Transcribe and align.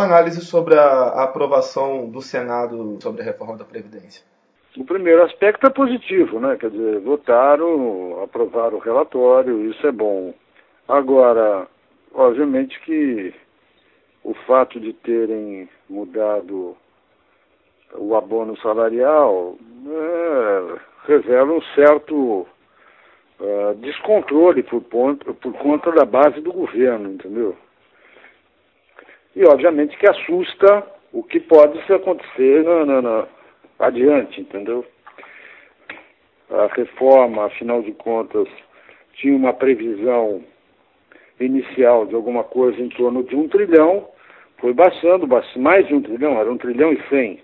sua 0.00 0.04
análise 0.04 0.40
sobre 0.40 0.74
a, 0.74 0.82
a 0.82 1.24
aprovação 1.24 2.08
do 2.08 2.22
Senado 2.22 2.98
sobre 3.02 3.20
a 3.20 3.24
reforma 3.24 3.56
da 3.56 3.64
Previdência? 3.64 4.24
O 4.76 4.84
primeiro 4.84 5.22
aspecto 5.24 5.66
é 5.66 5.70
positivo, 5.70 6.40
né? 6.40 6.56
Quer 6.56 6.70
dizer, 6.70 7.00
votaram, 7.00 8.22
aprovaram 8.22 8.78
o 8.78 8.80
relatório, 8.80 9.68
isso 9.70 9.86
é 9.86 9.92
bom. 9.92 10.32
Agora, 10.88 11.66
obviamente 12.14 12.80
que 12.80 13.34
o 14.24 14.32
fato 14.46 14.80
de 14.80 14.92
terem 14.92 15.68
mudado 15.88 16.76
o 17.94 18.14
abono 18.14 18.56
salarial 18.58 19.56
é, 19.86 20.78
revela 21.08 21.52
um 21.52 21.62
certo 21.74 22.46
uh, 23.40 23.74
descontrole 23.80 24.62
por, 24.62 24.80
ponto, 24.82 25.34
por 25.34 25.52
conta 25.54 25.90
da 25.90 26.04
base 26.04 26.40
do 26.40 26.52
governo, 26.52 27.10
entendeu? 27.10 27.56
E 29.34 29.44
obviamente 29.44 29.96
que 29.96 30.08
assusta 30.08 30.84
o 31.12 31.22
que 31.22 31.40
pode 31.40 31.80
acontecer 31.92 32.64
na, 32.64 32.84
na, 32.84 33.02
na, 33.02 33.26
adiante, 33.78 34.40
entendeu? 34.40 34.84
A 36.50 36.66
reforma, 36.74 37.46
afinal 37.46 37.82
de 37.82 37.92
contas, 37.92 38.48
tinha 39.14 39.34
uma 39.34 39.52
previsão 39.52 40.42
inicial 41.38 42.06
de 42.06 42.14
alguma 42.14 42.44
coisa 42.44 42.80
em 42.80 42.88
torno 42.88 43.22
de 43.24 43.34
um 43.34 43.48
trilhão, 43.48 44.08
foi 44.58 44.72
baixando, 44.74 45.26
mais 45.56 45.86
de 45.86 45.94
um 45.94 46.02
trilhão, 46.02 46.38
era 46.38 46.50
um 46.50 46.58
trilhão 46.58 46.92
e 46.92 47.02
cem, 47.08 47.40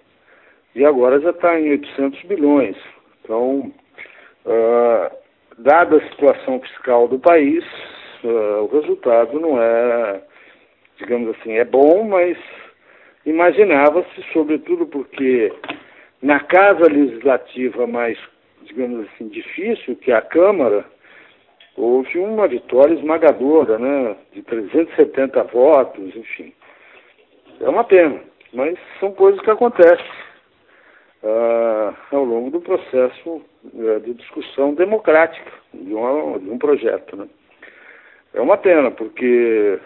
e 0.74 0.84
agora 0.84 1.18
já 1.20 1.30
está 1.30 1.58
em 1.58 1.70
800 1.70 2.22
bilhões. 2.24 2.76
Então, 3.22 3.72
uh, 4.44 5.16
dada 5.58 5.96
a 5.96 6.08
situação 6.10 6.60
fiscal 6.60 7.08
do 7.08 7.18
país, 7.18 7.64
uh, 8.22 8.64
o 8.64 8.66
resultado 8.66 9.40
não 9.40 9.60
é, 9.60 10.20
digamos 10.98 11.36
assim, 11.36 11.52
é 11.52 11.64
bom, 11.64 12.04
mas 12.04 12.38
imaginava-se, 13.24 14.22
sobretudo 14.32 14.86
porque 14.86 15.52
na 16.22 16.40
casa 16.40 16.90
legislativa 16.90 17.86
mais, 17.86 18.18
digamos 18.62 19.06
assim, 19.08 19.28
difícil, 19.28 19.96
que 19.96 20.12
é 20.12 20.16
a 20.16 20.22
Câmara, 20.22 20.84
houve 21.76 22.18
uma 22.18 22.48
vitória 22.48 22.94
esmagadora, 22.94 23.78
né, 23.78 24.16
de 24.32 24.42
370 24.42 25.42
votos, 25.44 26.16
enfim. 26.16 26.52
É 27.60 27.68
uma 27.68 27.84
pena, 27.84 28.20
mas 28.52 28.78
são 29.00 29.12
coisas 29.12 29.40
que 29.40 29.50
acontecem 29.50 30.06
uh, 31.22 31.94
ao 32.12 32.24
longo 32.24 32.50
do 32.50 32.60
processo 32.60 33.42
uh, 33.64 34.00
de 34.00 34.14
discussão 34.14 34.74
democrática 34.74 35.52
de, 35.72 35.88
de 35.88 35.94
um 35.94 36.58
projeto. 36.58 37.16
Né. 37.16 37.28
É 38.34 38.40
uma 38.40 38.56
pena, 38.56 38.90
porque 38.90 39.78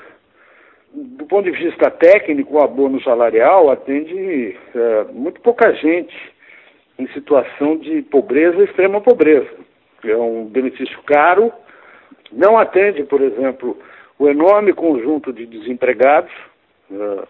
do 0.92 1.24
ponto 1.26 1.50
de 1.50 1.56
vista 1.56 1.90
técnico, 1.90 2.54
o 2.54 2.62
abono 2.62 3.00
salarial 3.02 3.70
atende 3.70 4.56
uh, 4.74 5.12
muito 5.12 5.40
pouca 5.40 5.72
gente 5.74 6.14
em 6.98 7.06
situação 7.08 7.76
de 7.76 8.02
pobreza, 8.02 8.62
extrema 8.62 9.00
pobreza. 9.00 9.50
É 10.04 10.16
um 10.16 10.46
benefício 10.46 10.98
caro, 11.04 11.52
não 12.32 12.58
atende, 12.58 13.04
por 13.04 13.20
exemplo, 13.20 13.78
o 14.18 14.28
enorme 14.28 14.72
conjunto 14.72 15.32
de 15.32 15.46
desempregados, 15.46 16.32
uh, 16.90 17.26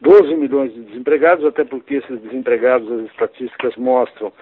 12 0.00 0.34
milhões 0.34 0.74
de 0.74 0.82
desempregados, 0.82 1.44
até 1.46 1.64
porque 1.64 1.94
esses 1.94 2.20
desempregados, 2.20 2.90
as 2.90 3.06
estatísticas 3.10 3.76
mostram, 3.76 4.32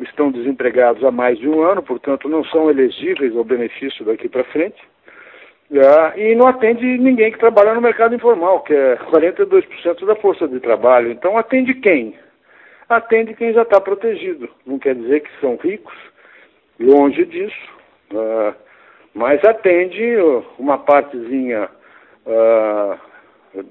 estão 0.00 0.30
desempregados 0.30 1.04
há 1.04 1.10
mais 1.10 1.38
de 1.38 1.48
um 1.48 1.62
ano, 1.62 1.82
portanto 1.82 2.28
não 2.28 2.44
são 2.44 2.70
elegíveis 2.70 3.36
ao 3.36 3.44
benefício 3.44 4.04
daqui 4.04 4.28
para 4.28 4.44
frente. 4.44 4.80
Uh, 5.70 6.18
e 6.18 6.34
não 6.34 6.46
atende 6.46 6.84
ninguém 6.98 7.32
que 7.32 7.38
trabalha 7.38 7.74
no 7.74 7.80
mercado 7.80 8.14
informal, 8.14 8.60
que 8.60 8.74
é 8.74 8.96
42% 9.10 10.04
da 10.04 10.14
força 10.16 10.46
de 10.46 10.60
trabalho. 10.60 11.10
Então 11.10 11.38
atende 11.38 11.74
quem? 11.74 12.14
Atende 12.88 13.34
quem 13.34 13.52
já 13.52 13.62
está 13.62 13.80
protegido. 13.80 14.48
Não 14.66 14.78
quer 14.78 14.94
dizer 14.94 15.20
que 15.20 15.40
são 15.40 15.56
ricos, 15.56 15.94
longe 16.78 17.24
disso. 17.24 17.72
Uh, 18.12 18.54
mas 19.14 19.42
atende 19.44 20.16
uma 20.58 20.76
partezinha 20.76 21.68
uh, 22.26 22.98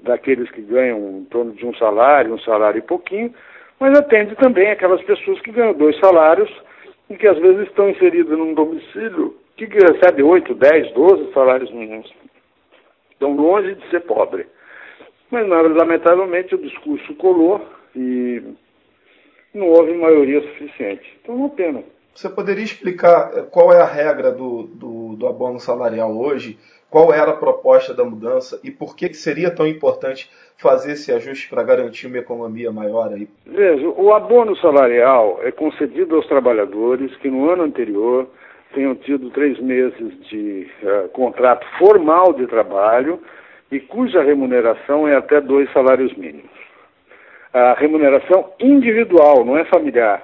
daqueles 0.02 0.50
que 0.50 0.62
ganham 0.62 0.98
em 1.18 1.24
torno 1.26 1.52
de 1.52 1.64
um 1.64 1.74
salário, 1.74 2.34
um 2.34 2.38
salário 2.40 2.78
e 2.78 2.82
pouquinho, 2.82 3.32
mas 3.78 3.96
atende 3.96 4.34
também 4.36 4.70
aquelas 4.70 5.02
pessoas 5.02 5.40
que 5.40 5.52
ganham 5.52 5.74
dois 5.74 5.98
salários 5.98 6.50
e 7.10 7.16
que 7.16 7.26
às 7.28 7.38
vezes 7.38 7.68
estão 7.68 7.88
inseridas 7.88 8.36
num 8.36 8.54
domicílio 8.54 9.36
que 9.56 9.66
recebe 9.66 10.22
8, 10.22 10.54
10, 10.54 10.92
12 10.92 11.32
salários 11.32 11.70
mínimos. 11.70 12.12
Estão 13.12 13.34
longe 13.36 13.74
de 13.74 13.90
ser 13.90 14.00
pobre. 14.00 14.46
Mas, 15.30 15.48
lamentavelmente, 15.48 16.54
o 16.54 16.58
discurso 16.58 17.14
colou 17.14 17.60
e 17.94 18.42
não 19.54 19.68
houve 19.68 19.94
maioria 19.94 20.40
suficiente. 20.42 21.18
Então, 21.22 21.36
não 21.36 21.48
pena. 21.48 21.82
Você 22.14 22.28
poderia 22.28 22.62
explicar 22.62 23.32
eh, 23.34 23.42
qual 23.50 23.72
é 23.72 23.80
a 23.80 23.86
regra 23.86 24.30
do, 24.30 24.64
do, 24.64 25.16
do, 25.16 25.26
abono 25.26 25.58
salarial 25.58 26.16
hoje? 26.16 26.56
Qual 26.88 27.12
era 27.12 27.32
a 27.32 27.36
proposta 27.36 27.92
da 27.92 28.04
mudança 28.04 28.60
e 28.62 28.70
por 28.70 28.94
que 28.94 29.12
seria 29.12 29.50
tão 29.50 29.66
importante 29.66 30.30
fazer 30.56 30.92
esse 30.92 31.10
ajuste 31.10 31.48
para 31.48 31.64
garantir 31.64 32.06
uma 32.06 32.18
economia 32.18 32.70
maior 32.70 33.12
aí? 33.12 33.28
Veja, 33.44 33.88
o 33.88 34.14
abono 34.14 34.56
salarial 34.58 35.40
é 35.42 35.50
concedido 35.50 36.14
aos 36.14 36.26
trabalhadores 36.28 37.16
que 37.16 37.28
no 37.28 37.50
ano 37.50 37.64
anterior 37.64 38.28
tenham 38.74 38.94
tido 38.94 39.30
três 39.30 39.58
meses 39.60 40.20
de 40.28 40.66
uh, 40.82 41.08
contrato 41.10 41.66
formal 41.78 42.32
de 42.32 42.46
trabalho 42.46 43.20
e 43.70 43.80
cuja 43.80 44.22
remuneração 44.22 45.08
é 45.08 45.16
até 45.16 45.40
dois 45.40 45.72
salários 45.72 46.14
mínimos. 46.14 46.50
A 47.52 47.74
remuneração 47.74 48.52
individual, 48.60 49.44
não 49.44 49.56
é 49.56 49.64
familiar. 49.64 50.22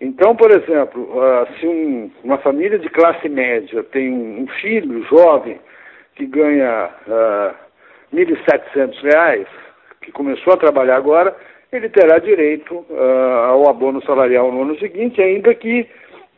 Então, 0.00 0.34
por 0.36 0.50
exemplo, 0.50 1.02
uh, 1.02 1.46
se 1.58 1.66
um, 1.66 2.10
uma 2.22 2.38
família 2.38 2.78
de 2.78 2.88
classe 2.88 3.28
média 3.28 3.82
tem 3.84 4.12
um, 4.12 4.42
um 4.42 4.46
filho 4.60 5.04
jovem 5.04 5.58
que 6.14 6.24
ganha 6.26 6.90
uh, 7.06 7.54
R$ 8.14 8.24
1.700, 8.24 9.46
que 10.00 10.12
começou 10.12 10.52
a 10.52 10.56
trabalhar 10.56 10.96
agora, 10.96 11.36
ele 11.72 11.88
terá 11.88 12.18
direito 12.18 12.74
uh, 12.88 13.44
ao 13.48 13.68
abono 13.68 14.02
salarial 14.04 14.50
no 14.52 14.62
ano 14.62 14.78
seguinte, 14.78 15.20
ainda 15.20 15.54
que 15.54 15.86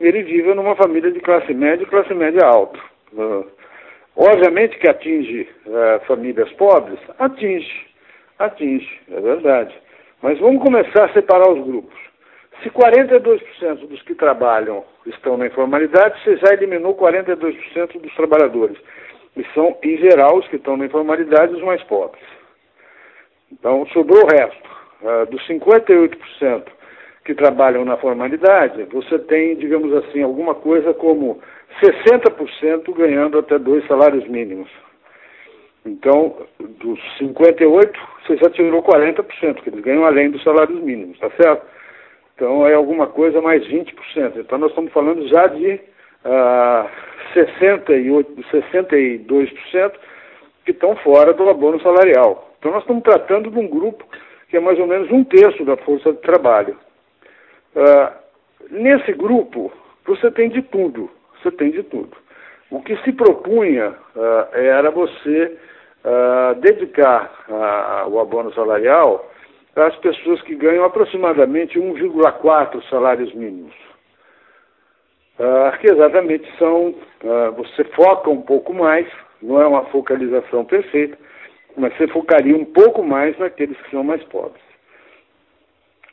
ele 0.01 0.23
viva 0.23 0.55
numa 0.55 0.75
família 0.75 1.13
de 1.13 1.21
classe 1.21 1.53
média 1.53 1.85
e 1.85 1.87
classe 1.87 2.13
média 2.15 2.45
alta. 2.45 2.79
Uh, 3.13 3.47
obviamente 4.17 4.79
que 4.79 4.89
atinge 4.89 5.49
uh, 5.67 6.05
famílias 6.07 6.51
pobres, 6.53 6.99
atinge, 7.19 7.87
atinge, 8.39 9.01
é 9.11 9.21
verdade. 9.21 9.75
Mas 10.23 10.39
vamos 10.39 10.63
começar 10.63 11.05
a 11.05 11.13
separar 11.13 11.51
os 11.51 11.65
grupos. 11.65 11.99
Se 12.63 12.71
42% 12.71 13.87
dos 13.89 14.03
que 14.03 14.15
trabalham 14.15 14.85
estão 15.07 15.37
na 15.37 15.47
informalidade, 15.47 16.23
você 16.23 16.37
já 16.37 16.53
eliminou 16.53 16.95
42% 16.95 18.01
dos 18.01 18.15
trabalhadores. 18.15 18.77
E 19.37 19.45
são, 19.55 19.77
em 19.83 19.97
geral, 19.97 20.39
os 20.39 20.49
que 20.49 20.57
estão 20.57 20.77
na 20.77 20.87
informalidade 20.87 21.55
os 21.55 21.63
mais 21.63 21.83
pobres. 21.85 22.23
Então, 23.53 23.87
sobrou 23.93 24.25
o 24.25 24.27
resto. 24.27 24.71
Uh, 25.01 25.27
dos 25.31 25.47
58% 25.49 26.65
que 27.25 27.35
trabalham 27.35 27.85
na 27.85 27.97
formalidade, 27.97 28.85
você 28.85 29.19
tem, 29.19 29.57
digamos 29.57 29.93
assim, 29.93 30.23
alguma 30.23 30.55
coisa 30.55 30.95
como 30.95 31.41
60% 31.83 32.95
ganhando 32.95 33.39
até 33.39 33.59
dois 33.59 33.87
salários 33.87 34.27
mínimos. 34.27 34.69
Então, 35.85 36.37
dos 36.59 37.01
58, 37.19 37.99
você 38.27 38.37
já 38.37 38.51
tirou 38.51 38.83
40%, 38.83 39.63
que 39.63 39.71
eles 39.71 39.81
ganham 39.81 40.05
além 40.05 40.31
dos 40.31 40.43
salários 40.43 40.81
mínimos, 40.81 41.19
tá 41.19 41.31
certo? 41.41 41.65
Então 42.41 42.67
é 42.67 42.75
alguma 42.75 43.07
coisa 43.07 43.41
mais 43.43 43.63
20%. 43.67 43.93
Então 44.37 44.59
nós 44.59 44.71
estamos 44.71 44.91
falando 44.93 45.29
já 45.29 45.47
de 45.47 45.79
uh, 46.25 46.89
68, 47.35 48.43
62% 48.51 49.93
que 50.65 50.71
estão 50.71 50.97
fora 50.97 51.35
do 51.35 51.49
abono 51.51 51.79
salarial. 51.83 52.55
Então 52.59 52.73
nós 52.73 52.81
estamos 52.81 53.03
tratando 53.03 53.51
de 53.51 53.59
um 53.59 53.69
grupo 53.69 54.07
que 54.49 54.57
é 54.57 54.61
mais 54.61 54.79
ou 54.79 54.87
menos 54.87 55.11
um 55.11 55.23
terço 55.23 55.65
da 55.67 55.77
força 55.77 56.13
de 56.13 56.21
trabalho. 56.21 56.77
Uh, 57.75 58.13
nesse 58.71 59.13
grupo, 59.13 59.73
você 60.05 60.31
tem 60.31 60.49
de 60.49 60.63
tudo. 60.63 61.11
Você 61.41 61.51
tem 61.53 61.71
de 61.71 61.83
tudo. 61.85 62.17
O 62.71 62.83
que 62.83 62.97
se 62.99 63.13
propunha 63.13 63.91
uh, 63.91 64.55
era 64.55 64.91
você 64.91 65.57
uh, 66.05 66.61
dedicar 66.61 67.31
o 68.09 68.19
abono 68.19 68.53
salarial 68.55 69.31
às 69.77 69.95
pessoas 69.97 70.43
que 70.43 70.55
ganham 70.55 70.85
aproximadamente 70.85 71.79
1,4 71.79 72.83
salários 72.91 73.33
mínimos. 73.35 73.75
que 75.81 75.87
exatamente 75.87 76.47
são, 76.59 76.95
você 77.57 77.85
foca 77.95 78.29
um 78.29 78.43
pouco 78.43 78.75
mais, 78.75 79.07
não 79.41 79.61
é 79.61 79.67
uma 79.67 79.85
focalização 79.87 80.65
perfeita, 80.65 81.17
mas 81.77 81.97
você 81.97 82.09
focaria 82.09 82.55
um 82.55 82.65
pouco 82.65 83.03
mais 83.03 83.39
naqueles 83.39 83.81
que 83.81 83.91
são 83.91 84.05
mais 84.05 84.23
pobres. 84.25 84.61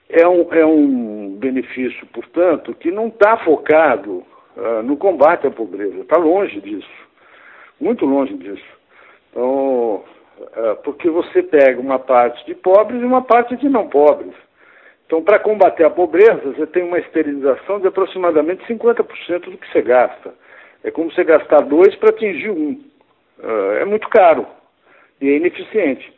É 0.10 0.28
um, 0.28 0.54
é 0.54 0.66
um 0.66 1.36
benefício, 1.38 2.06
portanto, 2.08 2.74
que 2.76 2.90
não 2.90 3.08
está 3.08 3.38
focado 3.38 4.24
uh, 4.56 4.82
no 4.84 4.96
combate 4.96 5.46
à 5.46 5.52
pobreza, 5.52 6.00
está 6.00 6.18
longe 6.18 6.62
disso, 6.62 6.90
muito 7.80 8.06
longe 8.06 8.34
disso. 8.36 8.78
Então, 9.30 9.96
uh, 10.40 10.76
porque 10.84 11.10
você 11.10 11.44
pega 11.44 11.80
uma 11.80 12.00
parte 12.00 12.46
de 12.46 12.56
pobres 12.56 13.02
e 13.02 13.06
uma 13.06 13.22
parte 13.22 13.58
de 13.58 13.68
não 13.68 13.90
pobres. 13.90 14.34
Então, 15.06 15.22
para 15.22 15.40
combater 15.40 15.86
a 15.86 15.90
pobreza, 15.90 16.42
você 16.54 16.68
tem 16.68 16.84
uma 16.84 17.00
esterilização 17.00 17.80
de 17.80 17.88
aproximadamente 17.88 18.66
50% 18.66 19.40
do 19.40 19.58
que 19.58 19.72
você 19.72 19.82
gasta. 19.82 20.34
É 20.84 20.92
como 20.92 21.12
você 21.12 21.24
gastar 21.24 21.62
dois 21.62 21.96
para 21.96 22.10
atingir 22.10 22.50
um. 22.50 22.82
Uh, 23.40 23.72
é 23.80 23.86
muito 23.86 24.08
caro 24.10 24.46
e 25.22 25.30
é 25.30 25.38
ineficiente. 25.38 26.12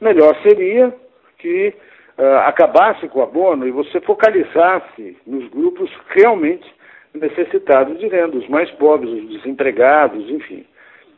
Melhor 0.00 0.34
seria 0.42 0.94
que 1.38 1.74
uh, 2.18 2.38
acabasse 2.46 3.08
com 3.08 3.20
o 3.20 3.22
abono 3.22 3.66
e 3.66 3.70
você 3.70 4.00
focalizasse 4.00 5.16
nos 5.26 5.48
grupos 5.48 5.90
realmente 6.08 6.72
necessitados 7.14 7.98
de 7.98 8.08
renda, 8.08 8.36
os 8.36 8.48
mais 8.48 8.70
pobres, 8.72 9.12
os 9.12 9.28
desempregados, 9.30 10.28
enfim. 10.30 10.64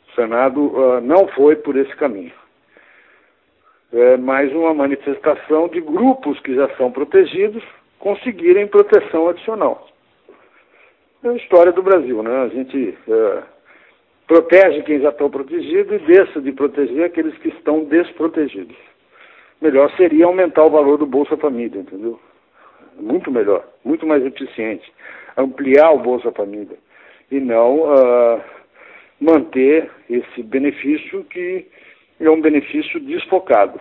O 0.08 0.14
Senado 0.14 0.60
uh, 0.60 1.00
não 1.00 1.26
foi 1.28 1.56
por 1.56 1.76
esse 1.76 1.94
caminho 1.96 2.32
é 3.92 4.16
mais 4.16 4.52
uma 4.52 4.74
manifestação 4.74 5.68
de 5.68 5.80
grupos 5.80 6.38
que 6.40 6.54
já 6.54 6.68
são 6.76 6.90
protegidos 6.90 7.62
conseguirem 7.98 8.66
proteção 8.66 9.28
adicional. 9.28 9.88
É 11.24 11.28
a 11.28 11.34
história 11.34 11.72
do 11.72 11.82
Brasil, 11.82 12.22
né? 12.22 12.42
A 12.42 12.48
gente 12.48 12.96
é, 13.08 13.42
protege 14.26 14.82
quem 14.82 15.00
já 15.00 15.08
está 15.08 15.28
protegido 15.28 15.94
e 15.94 15.98
deixa 15.98 16.40
de 16.40 16.52
proteger 16.52 17.04
aqueles 17.04 17.36
que 17.38 17.48
estão 17.48 17.84
desprotegidos. 17.84 18.76
Melhor 19.60 19.90
seria 19.96 20.26
aumentar 20.26 20.64
o 20.64 20.70
valor 20.70 20.98
do 20.98 21.06
Bolsa 21.06 21.36
Família, 21.36 21.80
entendeu? 21.80 22.20
Muito 22.98 23.30
melhor, 23.30 23.66
muito 23.84 24.06
mais 24.06 24.24
eficiente. 24.24 24.92
Ampliar 25.36 25.92
o 25.92 25.98
Bolsa 25.98 26.30
Família 26.32 26.76
e 27.30 27.40
não 27.40 27.80
uh, 27.80 28.40
manter 29.20 29.90
esse 30.08 30.42
benefício 30.42 31.24
que 31.24 31.66
é 32.20 32.30
um 32.30 32.40
benefício 32.40 33.00
desfocado. 33.00 33.80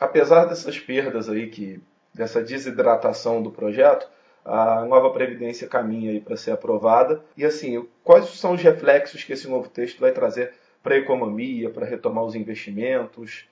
Apesar 0.00 0.46
dessas 0.46 0.78
perdas 0.78 1.28
aí, 1.28 1.48
que, 1.48 1.80
dessa 2.14 2.42
desidratação 2.42 3.42
do 3.42 3.50
projeto, 3.50 4.08
a 4.44 4.84
nova 4.84 5.10
Previdência 5.10 5.68
caminha 5.68 6.10
aí 6.10 6.20
para 6.20 6.36
ser 6.36 6.50
aprovada. 6.50 7.22
E 7.36 7.44
assim, 7.44 7.86
quais 8.02 8.26
são 8.30 8.54
os 8.54 8.62
reflexos 8.62 9.22
que 9.22 9.32
esse 9.32 9.48
novo 9.48 9.68
texto 9.68 10.00
vai 10.00 10.12
trazer 10.12 10.52
para 10.82 10.94
a 10.94 10.98
economia, 10.98 11.70
para 11.70 11.86
retomar 11.86 12.24
os 12.24 12.34
investimentos? 12.34 13.46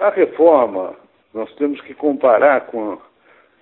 A 0.00 0.10
reforma, 0.10 0.94
nós 1.32 1.52
temos 1.54 1.80
que 1.80 1.94
comparar 1.94 2.62
com 2.66 2.98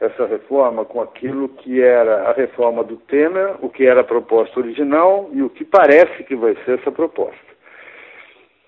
essa 0.01 0.27
reforma 0.27 0.85
com 0.85 1.01
aquilo 1.01 1.49
que 1.49 1.81
era 1.81 2.29
a 2.29 2.33
reforma 2.33 2.83
do 2.83 2.97
Temer, 2.97 3.55
o 3.61 3.69
que 3.69 3.87
era 3.87 4.01
a 4.01 4.05
proposta 4.05 4.59
original 4.59 5.31
e 5.33 5.43
o 5.43 5.51
que 5.51 5.65
parece 5.65 6.25
que 6.25 6.35
vai 6.35 6.57
ser 6.65 6.81
essa 6.81 6.91
proposta. 6.91 7.53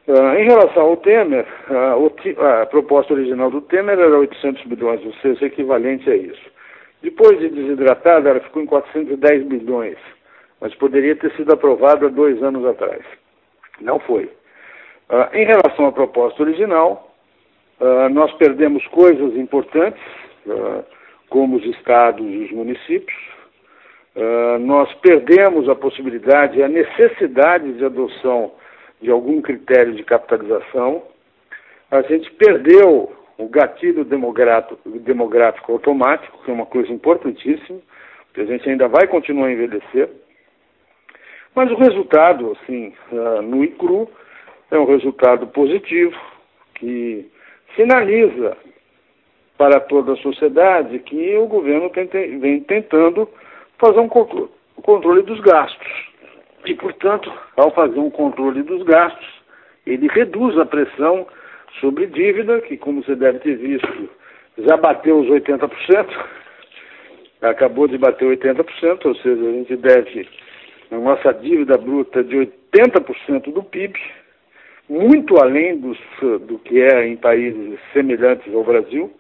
Uh, 0.07 0.37
em 0.39 0.45
relação 0.45 0.83
ao 0.83 0.97
Temer, 0.99 1.47
uh, 1.71 2.63
a 2.63 2.67
proposta 2.67 3.15
original 3.15 3.51
do 3.51 3.63
Temer 3.63 3.99
era 3.99 4.19
800 4.19 4.65
bilhões, 4.67 5.05
ou 5.05 5.13
seja, 5.15 5.47
equivalente 5.47 6.09
a 6.09 6.15
isso. 6.15 6.53
Depois 7.03 7.39
de 7.39 7.49
desidratada, 7.49 8.31
ela 8.31 8.41
ficou 8.41 8.63
em 8.63 8.67
410 8.67 9.45
bilhões, 9.45 9.97
mas 10.61 10.75
poderia 10.75 11.17
ter 11.17 11.33
sido 11.33 11.53
aprovada 11.53 12.09
dois 12.11 12.41
anos 12.43 12.65
atrás. 12.67 13.03
Não 13.81 13.99
foi. 13.99 14.25
Uh, 15.11 15.35
em 15.35 15.47
relação 15.47 15.87
à 15.87 15.93
proposta 15.93 16.43
original, 16.43 17.14
nós 18.11 18.33
perdemos 18.35 18.87
coisas 18.89 19.37
importantes, 19.37 20.03
como 21.29 21.57
os 21.57 21.65
estados 21.65 22.25
e 22.25 22.45
os 22.45 22.53
municípios. 22.53 23.17
nós 24.61 24.93
perdemos 24.95 25.69
a 25.69 25.75
possibilidade, 25.75 26.63
a 26.63 26.69
necessidade 26.69 27.73
de 27.73 27.85
adoção 27.85 28.53
de 29.01 29.11
algum 29.11 29.43
critério 29.43 29.95
de 29.95 30.03
capitalização. 30.03 31.03
A 31.91 32.03
gente 32.03 32.31
perdeu 32.33 33.13
o 33.37 33.49
gatilho 33.49 34.05
demográfico, 34.05 35.73
automático, 35.73 36.43
que 36.45 36.51
é 36.51 36.55
uma 36.55 36.67
coisa 36.67 36.93
importantíssima, 36.93 37.81
porque 38.27 38.41
a 38.41 38.45
gente 38.47 38.69
ainda 38.69 38.89
vai 38.89 39.07
continuar 39.07 39.49
a 39.49 39.53
envelhecer. 39.53 40.09
Mas 41.55 41.71
o 41.71 41.77
resultado, 41.77 42.53
assim, 42.53 42.93
uh, 43.13 43.43
no 43.43 43.63
ICRU, 43.65 44.09
é 44.71 44.79
um 44.79 44.87
resultado 44.87 45.47
positivo, 45.49 46.19
que 46.75 47.31
sinaliza 47.75 48.57
para 49.57 49.81
toda 49.81 50.13
a 50.13 50.17
sociedade 50.17 50.99
que 51.01 51.37
o 51.37 51.47
governo 51.47 51.91
vem 52.41 52.61
tentando 52.61 53.29
fazer 53.79 54.01
um 54.01 54.09
controle 54.09 55.23
dos 55.23 55.41
gastos. 55.41 56.13
E, 56.65 56.75
portanto, 56.75 57.33
ao 57.57 57.71
fazer 57.73 57.99
um 57.99 58.11
controle 58.11 58.63
dos 58.63 58.83
gastos, 58.85 59.29
ele 59.87 60.09
reduz 60.09 60.59
a 60.59 60.65
pressão 60.65 61.27
sobre 61.81 62.07
dívida, 62.07 62.61
que, 62.63 62.77
como 62.77 63.03
você 63.03 63.15
deve 63.15 63.39
ter 63.41 63.57
visto, 63.57 64.09
já 64.59 64.77
bateu 64.77 65.19
os 65.19 65.29
80%, 65.29 65.71
acabou 67.43 67.87
de 67.87 67.99
bater 67.99 68.27
80%, 68.39 69.05
ou 69.05 69.15
seja, 69.17 69.41
a 69.41 69.53
gente 69.53 69.77
deve 69.77 70.29
a 70.91 70.97
nossa 70.97 71.33
dívida 71.35 71.77
bruta 71.77 72.23
de 72.23 72.37
80% 72.37 73.53
do 73.53 73.63
PIB, 73.63 73.99
muito 74.89 75.37
além 75.43 75.79
dos, 75.79 75.99
do 76.47 76.59
que 76.59 76.81
é 76.83 77.07
em 77.07 77.17
países 77.17 77.79
semelhantes 77.93 78.53
ao 78.55 78.65
Brasil. 78.65 79.11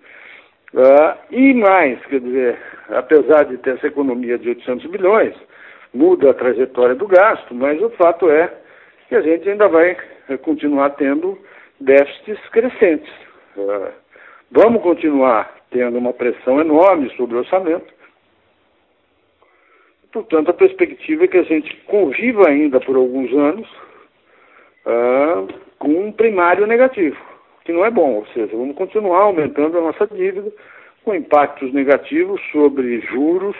Uh, 0.74 1.16
e 1.30 1.54
mais, 1.54 2.04
quer 2.06 2.20
dizer, 2.20 2.58
apesar 2.88 3.44
de 3.44 3.56
ter 3.58 3.76
essa 3.76 3.86
economia 3.86 4.36
de 4.36 4.48
800 4.48 4.86
bilhões, 4.86 5.34
muda 5.92 6.30
a 6.30 6.34
trajetória 6.34 6.96
do 6.96 7.06
gasto, 7.06 7.54
mas 7.54 7.80
o 7.80 7.90
fato 7.90 8.28
é 8.28 8.52
que 9.08 9.14
a 9.14 9.20
gente 9.20 9.48
ainda 9.48 9.68
vai 9.68 9.96
eh, 10.28 10.36
continuar 10.38 10.90
tendo 10.90 11.38
déficits 11.80 12.48
crescentes. 12.48 13.12
Uh, 13.56 13.92
vamos 14.50 14.82
continuar 14.82 15.54
tendo 15.70 15.96
uma 15.96 16.12
pressão 16.12 16.60
enorme 16.60 17.08
sobre 17.16 17.36
o 17.36 17.38
orçamento. 17.38 17.94
Portanto, 20.12 20.50
a 20.50 20.54
perspectiva 20.54 21.24
é 21.24 21.28
que 21.28 21.38
a 21.38 21.42
gente 21.44 21.76
conviva 21.86 22.48
ainda 22.48 22.80
por 22.80 22.96
alguns 22.96 23.32
anos 23.32 23.68
com 25.78 25.88
um 25.88 26.12
primário 26.12 26.66
negativo, 26.66 27.16
que 27.64 27.72
não 27.72 27.84
é 27.84 27.90
bom. 27.90 28.16
Ou 28.16 28.26
seja, 28.26 28.56
vamos 28.56 28.76
continuar 28.76 29.22
aumentando 29.22 29.78
a 29.78 29.80
nossa 29.80 30.06
dívida 30.06 30.52
com 31.04 31.14
impactos 31.14 31.72
negativos 31.72 32.40
sobre 32.50 33.00
juros, 33.00 33.56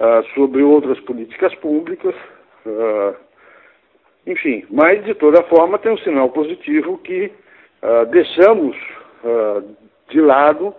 uh, 0.00 0.24
sobre 0.34 0.62
outras 0.62 0.98
políticas 1.00 1.54
públicas, 1.56 2.14
uh, 2.64 3.14
enfim, 4.26 4.64
mas 4.70 5.04
de 5.04 5.14
toda 5.14 5.42
forma 5.44 5.78
tem 5.78 5.92
um 5.92 5.98
sinal 5.98 6.30
positivo 6.30 6.98
que 6.98 7.30
uh, 7.82 8.06
deixamos 8.06 8.76
de 10.08 10.20
lado 10.20 10.72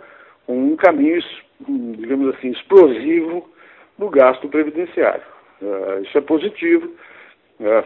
um 0.47 0.77
caminho, 0.77 1.21
digamos 1.67 2.33
assim, 2.33 2.51
explosivo 2.51 3.49
do 3.97 4.09
gasto 4.09 4.47
previdenciário. 4.47 5.23
isso 6.03 6.17
é 6.17 6.21
positivo, 6.21 6.89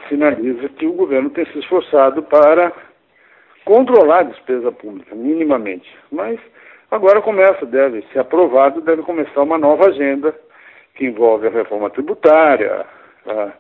sinaliza 0.10 0.70
que 0.70 0.86
o 0.86 0.94
governo 0.94 1.30
tem 1.30 1.46
se 1.46 1.60
esforçado 1.60 2.24
para 2.24 2.72
controlar 3.64 4.20
a 4.20 4.24
despesa 4.24 4.72
pública, 4.72 5.16
minimamente. 5.16 5.90
Mas 6.12 6.40
agora 6.90 7.22
começa, 7.22 7.66
deve 7.66 8.04
ser 8.12 8.20
aprovado, 8.20 8.82
deve 8.82 9.02
começar 9.04 9.42
uma 9.42 9.58
nova 9.58 9.88
agenda 9.88 10.36
que 10.96 11.06
envolve 11.06 11.48
a 11.48 11.52
reforma 11.52 11.90
tributária, 11.90 12.86
a, 13.26 13.52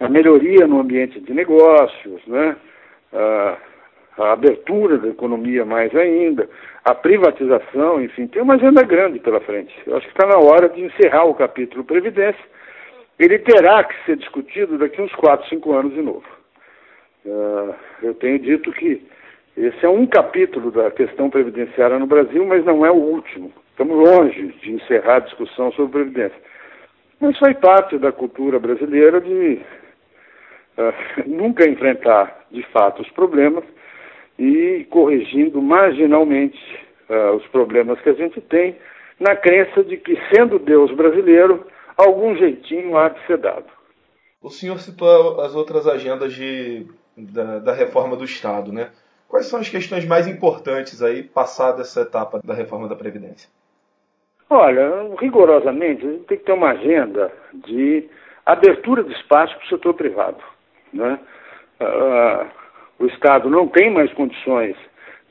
a 0.00 0.08
melhoria 0.08 0.66
no 0.66 0.80
ambiente 0.80 1.20
de 1.20 1.32
negócios, 1.32 2.26
né? 2.26 2.56
a, 3.12 3.56
a 4.18 4.32
abertura 4.32 4.98
da 4.98 5.08
economia 5.08 5.64
mais 5.64 5.94
ainda, 5.94 6.48
a 6.84 6.94
privatização, 6.94 8.02
enfim, 8.02 8.26
tem 8.26 8.42
uma 8.42 8.54
agenda 8.54 8.82
grande 8.82 9.18
pela 9.18 9.40
frente. 9.40 9.74
Eu 9.86 9.96
acho 9.96 10.06
que 10.06 10.12
está 10.12 10.26
na 10.26 10.38
hora 10.38 10.68
de 10.68 10.82
encerrar 10.82 11.24
o 11.24 11.34
capítulo 11.34 11.84
Previdência. 11.84 12.44
Ele 13.18 13.38
terá 13.38 13.84
que 13.84 13.94
ser 14.04 14.16
discutido 14.16 14.78
daqui 14.78 15.00
uns 15.00 15.14
4, 15.14 15.48
5 15.48 15.72
anos 15.72 15.94
de 15.94 16.02
novo. 16.02 16.24
Uh, 17.24 17.74
eu 18.02 18.14
tenho 18.14 18.38
dito 18.38 18.72
que 18.72 19.02
esse 19.56 19.86
é 19.86 19.88
um 19.88 20.06
capítulo 20.06 20.70
da 20.72 20.90
questão 20.90 21.30
previdenciária 21.30 21.98
no 21.98 22.06
Brasil, 22.06 22.44
mas 22.44 22.64
não 22.64 22.84
é 22.84 22.90
o 22.90 22.96
último. 22.96 23.52
Estamos 23.70 23.96
longe 23.96 24.48
de 24.60 24.72
encerrar 24.72 25.16
a 25.16 25.20
discussão 25.20 25.70
sobre 25.72 26.02
Previdência. 26.02 26.38
Mas 27.20 27.38
faz 27.38 27.56
parte 27.58 27.96
da 27.98 28.10
cultura 28.10 28.58
brasileira 28.58 29.20
de 29.20 29.60
uh, 30.76 31.22
nunca 31.26 31.68
enfrentar 31.68 32.46
de 32.50 32.62
fato 32.64 33.02
os 33.02 33.10
problemas 33.10 33.64
e 34.38 34.84
corrigindo 34.90 35.62
marginalmente 35.62 36.58
uh, 37.08 37.36
os 37.36 37.46
problemas 37.46 38.00
que 38.00 38.10
a 38.10 38.14
gente 38.14 38.40
tem, 38.40 38.76
na 39.20 39.36
crença 39.36 39.84
de 39.84 39.96
que, 39.96 40.18
sendo 40.34 40.58
Deus 40.58 40.90
brasileiro, 40.90 41.64
algum 41.96 42.36
jeitinho 42.36 42.96
há 42.96 43.08
de 43.08 43.26
ser 43.26 43.38
dado. 43.38 43.66
O 44.42 44.50
senhor 44.50 44.78
citou 44.78 45.40
as 45.40 45.54
outras 45.54 45.86
agendas 45.86 46.32
de, 46.34 46.86
da, 47.16 47.58
da 47.60 47.72
reforma 47.72 48.16
do 48.16 48.24
Estado, 48.24 48.72
né? 48.72 48.90
Quais 49.28 49.46
são 49.46 49.58
as 49.58 49.68
questões 49.68 50.04
mais 50.04 50.28
importantes 50.28 51.02
aí, 51.02 51.22
passada 51.22 51.80
essa 51.80 52.02
etapa 52.02 52.40
da 52.44 52.54
reforma 52.54 52.88
da 52.88 52.94
Previdência? 52.94 53.48
Olha, 54.48 55.16
rigorosamente, 55.18 56.06
a 56.06 56.10
gente 56.10 56.24
tem 56.24 56.38
que 56.38 56.44
ter 56.44 56.52
uma 56.52 56.70
agenda 56.70 57.32
de 57.66 58.08
abertura 58.44 59.02
de 59.02 59.12
espaço 59.12 59.56
para 59.56 59.64
o 59.64 59.68
setor 59.68 59.94
privado. 59.94 60.38
Né? 60.92 61.18
Uh, 61.80 62.46
o 63.02 63.06
Estado 63.06 63.48
não 63.48 63.66
tem 63.66 63.90
mais 63.90 64.12
condições 64.12 64.76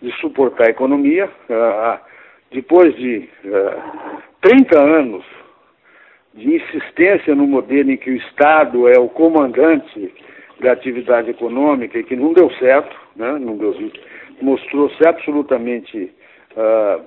de 0.02 0.12
suportar 0.20 0.68
a 0.68 0.72
economia. 0.72 1.30
Uh, 1.50 2.00
depois 2.52 2.96
de 2.96 3.30
uh, 3.46 4.22
30 4.42 4.84
anos 4.84 5.26
de 6.34 6.56
insistência 6.56 7.36
no 7.36 7.46
modelo 7.46 7.92
em 7.92 7.98
que 7.98 8.10
o 8.10 8.16
Estado 8.16 8.88
é 8.88 9.00
o 9.00 9.10
comandante 9.10 10.14
da 10.60 10.72
atividade 10.72 11.30
econômica 11.30 11.98
e 11.98 12.04
que 12.04 12.16
não 12.16 12.34
deu 12.34 12.50
certo, 12.54 12.96
né, 13.16 13.38
não 13.40 13.58
deu, 13.58 13.76
mostrou-se 14.42 15.08
absolutamente 15.08 16.12
uh, 16.56 17.04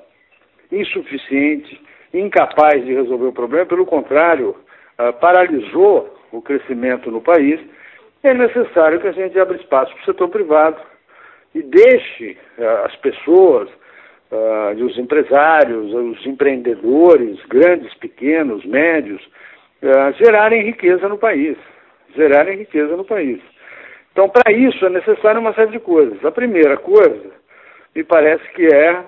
insuficiente, 0.70 1.80
incapaz 2.12 2.84
de 2.84 2.94
resolver 2.94 3.26
o 3.26 3.32
problema, 3.32 3.66
pelo 3.66 3.86
contrário, 3.86 4.50
uh, 4.50 5.12
paralisou 5.20 6.14
o 6.30 6.40
crescimento 6.42 7.10
no 7.10 7.20
país, 7.20 7.60
é 8.22 8.34
necessário 8.34 9.00
que 9.00 9.08
a 9.08 9.12
gente 9.12 9.38
abra 9.38 9.56
espaço 9.56 9.92
para 9.92 10.02
o 10.02 10.04
setor 10.04 10.28
privado 10.28 10.80
e 11.54 11.62
deixe 11.62 12.36
uh, 12.58 12.84
as 12.84 12.96
pessoas, 12.96 13.68
uh, 14.30 14.84
os 14.84 14.98
empresários, 14.98 15.92
os 15.92 16.26
empreendedores, 16.26 17.38
grandes, 17.46 17.92
pequenos, 17.94 18.64
médios, 18.64 19.22
uh, 19.82 20.12
gerarem 20.22 20.62
riqueza 20.62 21.08
no 21.08 21.18
país. 21.18 21.56
Gerarem 22.14 22.58
riqueza 22.58 22.96
no 22.96 23.04
país. 23.04 23.40
Então, 24.12 24.28
para 24.28 24.50
isso 24.50 24.84
é 24.86 24.90
necessário 24.90 25.40
uma 25.40 25.52
série 25.52 25.72
de 25.72 25.78
coisas. 25.78 26.24
A 26.24 26.30
primeira 26.30 26.76
coisa, 26.78 27.30
me 27.94 28.02
parece 28.02 28.48
que 28.54 28.66
é 28.66 29.04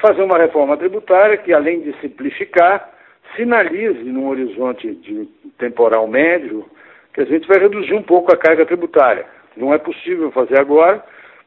fazer 0.00 0.22
uma 0.22 0.38
reforma 0.38 0.76
tributária 0.76 1.36
que, 1.36 1.52
além 1.52 1.80
de 1.80 1.92
simplificar, 2.00 2.90
sinalize 3.34 4.04
num 4.04 4.28
horizonte 4.28 4.94
de 4.94 5.28
temporal 5.58 6.06
médio 6.06 6.64
que 7.12 7.20
a 7.20 7.24
gente 7.24 7.46
vai 7.48 7.58
reduzir 7.58 7.94
um 7.94 8.02
pouco 8.02 8.32
a 8.32 8.36
carga 8.36 8.64
tributária. 8.64 9.26
Não 9.56 9.72
é 9.72 9.78
possível 9.78 10.30
fazer 10.30 10.60
agora, 10.60 11.02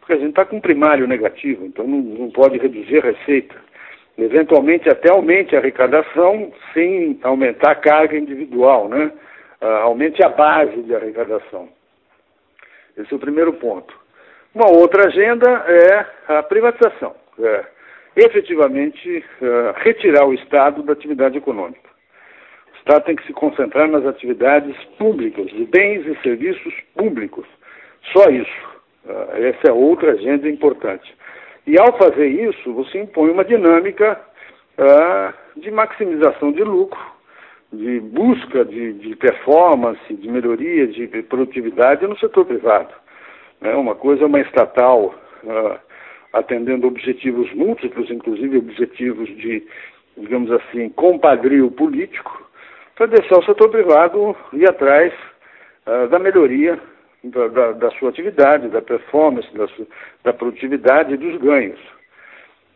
porque 0.09 0.13
a 0.13 0.17
gente 0.17 0.29
está 0.29 0.43
com 0.43 0.59
primário 0.59 1.07
negativo, 1.07 1.67
então 1.67 1.85
não, 1.85 1.99
não 1.99 2.31
pode 2.31 2.57
reduzir 2.57 2.97
a 2.97 3.11
receita. 3.11 3.55
Eventualmente 4.17 4.89
até 4.89 5.11
aumente 5.11 5.55
a 5.55 5.59
arrecadação 5.59 6.51
sem 6.73 7.19
aumentar 7.21 7.71
a 7.71 7.75
carga 7.75 8.17
individual, 8.17 8.89
né? 8.89 9.11
Uh, 9.61 9.65
aumente 9.65 10.23
a 10.23 10.29
base 10.29 10.81
de 10.81 10.95
arrecadação. 10.95 11.69
Esse 12.97 13.13
é 13.13 13.15
o 13.15 13.19
primeiro 13.19 13.53
ponto. 13.53 13.93
Uma 14.55 14.67
outra 14.71 15.07
agenda 15.07 15.47
é 15.67 16.33
a 16.39 16.41
privatização. 16.41 17.13
É, 17.39 17.65
efetivamente, 18.15 19.23
uh, 19.41 19.73
retirar 19.77 20.25
o 20.25 20.33
Estado 20.33 20.81
da 20.81 20.93
atividade 20.93 21.37
econômica. 21.37 21.87
O 22.73 22.77
Estado 22.77 23.03
tem 23.05 23.15
que 23.15 23.27
se 23.27 23.33
concentrar 23.33 23.87
nas 23.87 24.05
atividades 24.05 24.75
públicas, 24.97 25.45
de 25.51 25.65
bens 25.65 26.03
e 26.07 26.19
serviços 26.23 26.73
públicos. 26.95 27.45
Só 28.11 28.27
isso. 28.29 28.78
Uh, 29.09 29.43
essa 29.43 29.69
é 29.69 29.71
outra 29.71 30.11
agenda 30.11 30.47
importante. 30.47 31.11
E 31.65 31.79
ao 31.79 31.97
fazer 31.97 32.27
isso, 32.27 32.71
você 32.73 32.99
impõe 32.99 33.31
uma 33.31 33.43
dinâmica 33.43 34.21
uh, 34.77 35.59
de 35.59 35.71
maximização 35.71 36.51
de 36.51 36.63
lucro, 36.63 36.99
de 37.73 37.99
busca 38.01 38.63
de, 38.63 38.93
de, 38.93 39.15
performance, 39.15 40.13
de 40.13 40.29
melhoria 40.29 40.85
de 40.85 41.07
produtividade 41.23 42.05
no 42.05 42.17
setor 42.19 42.45
privado. 42.45 42.93
É 43.61 43.75
uma 43.75 43.95
coisa 43.95 44.23
é 44.23 44.27
uma 44.27 44.39
estatal 44.41 45.15
uh, 45.43 45.79
atendendo 46.31 46.87
objetivos 46.87 47.51
múltiplos, 47.53 48.11
inclusive 48.11 48.59
objetivos 48.59 49.27
de, 49.37 49.65
digamos 50.17 50.51
assim, 50.51 50.89
compadrio 50.89 51.71
político, 51.71 52.47
para 52.95 53.07
deixar 53.07 53.39
o 53.39 53.45
setor 53.45 53.69
privado 53.69 54.35
ir 54.53 54.69
atrás 54.69 55.11
uh, 55.87 56.07
da 56.09 56.19
melhoria 56.19 56.79
da, 57.23 57.47
da, 57.47 57.71
da, 57.73 57.91
sua 57.91 58.09
atividade, 58.09 58.69
da 58.69 58.81
performance, 58.81 59.47
da, 59.55 59.67
da 60.23 60.33
produtividade 60.33 61.13
e 61.13 61.17
dos 61.17 61.39
ganhos. 61.41 61.79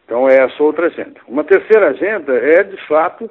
Então, 0.05 0.27
é 0.27 0.35
essa 0.43 0.61
outra 0.61 0.87
agenda. 0.87 1.19
Uma 1.27 1.43
terceira 1.43 1.89
agenda 1.89 2.33
é, 2.33 2.63
de 2.63 2.77
fato, 2.87 3.29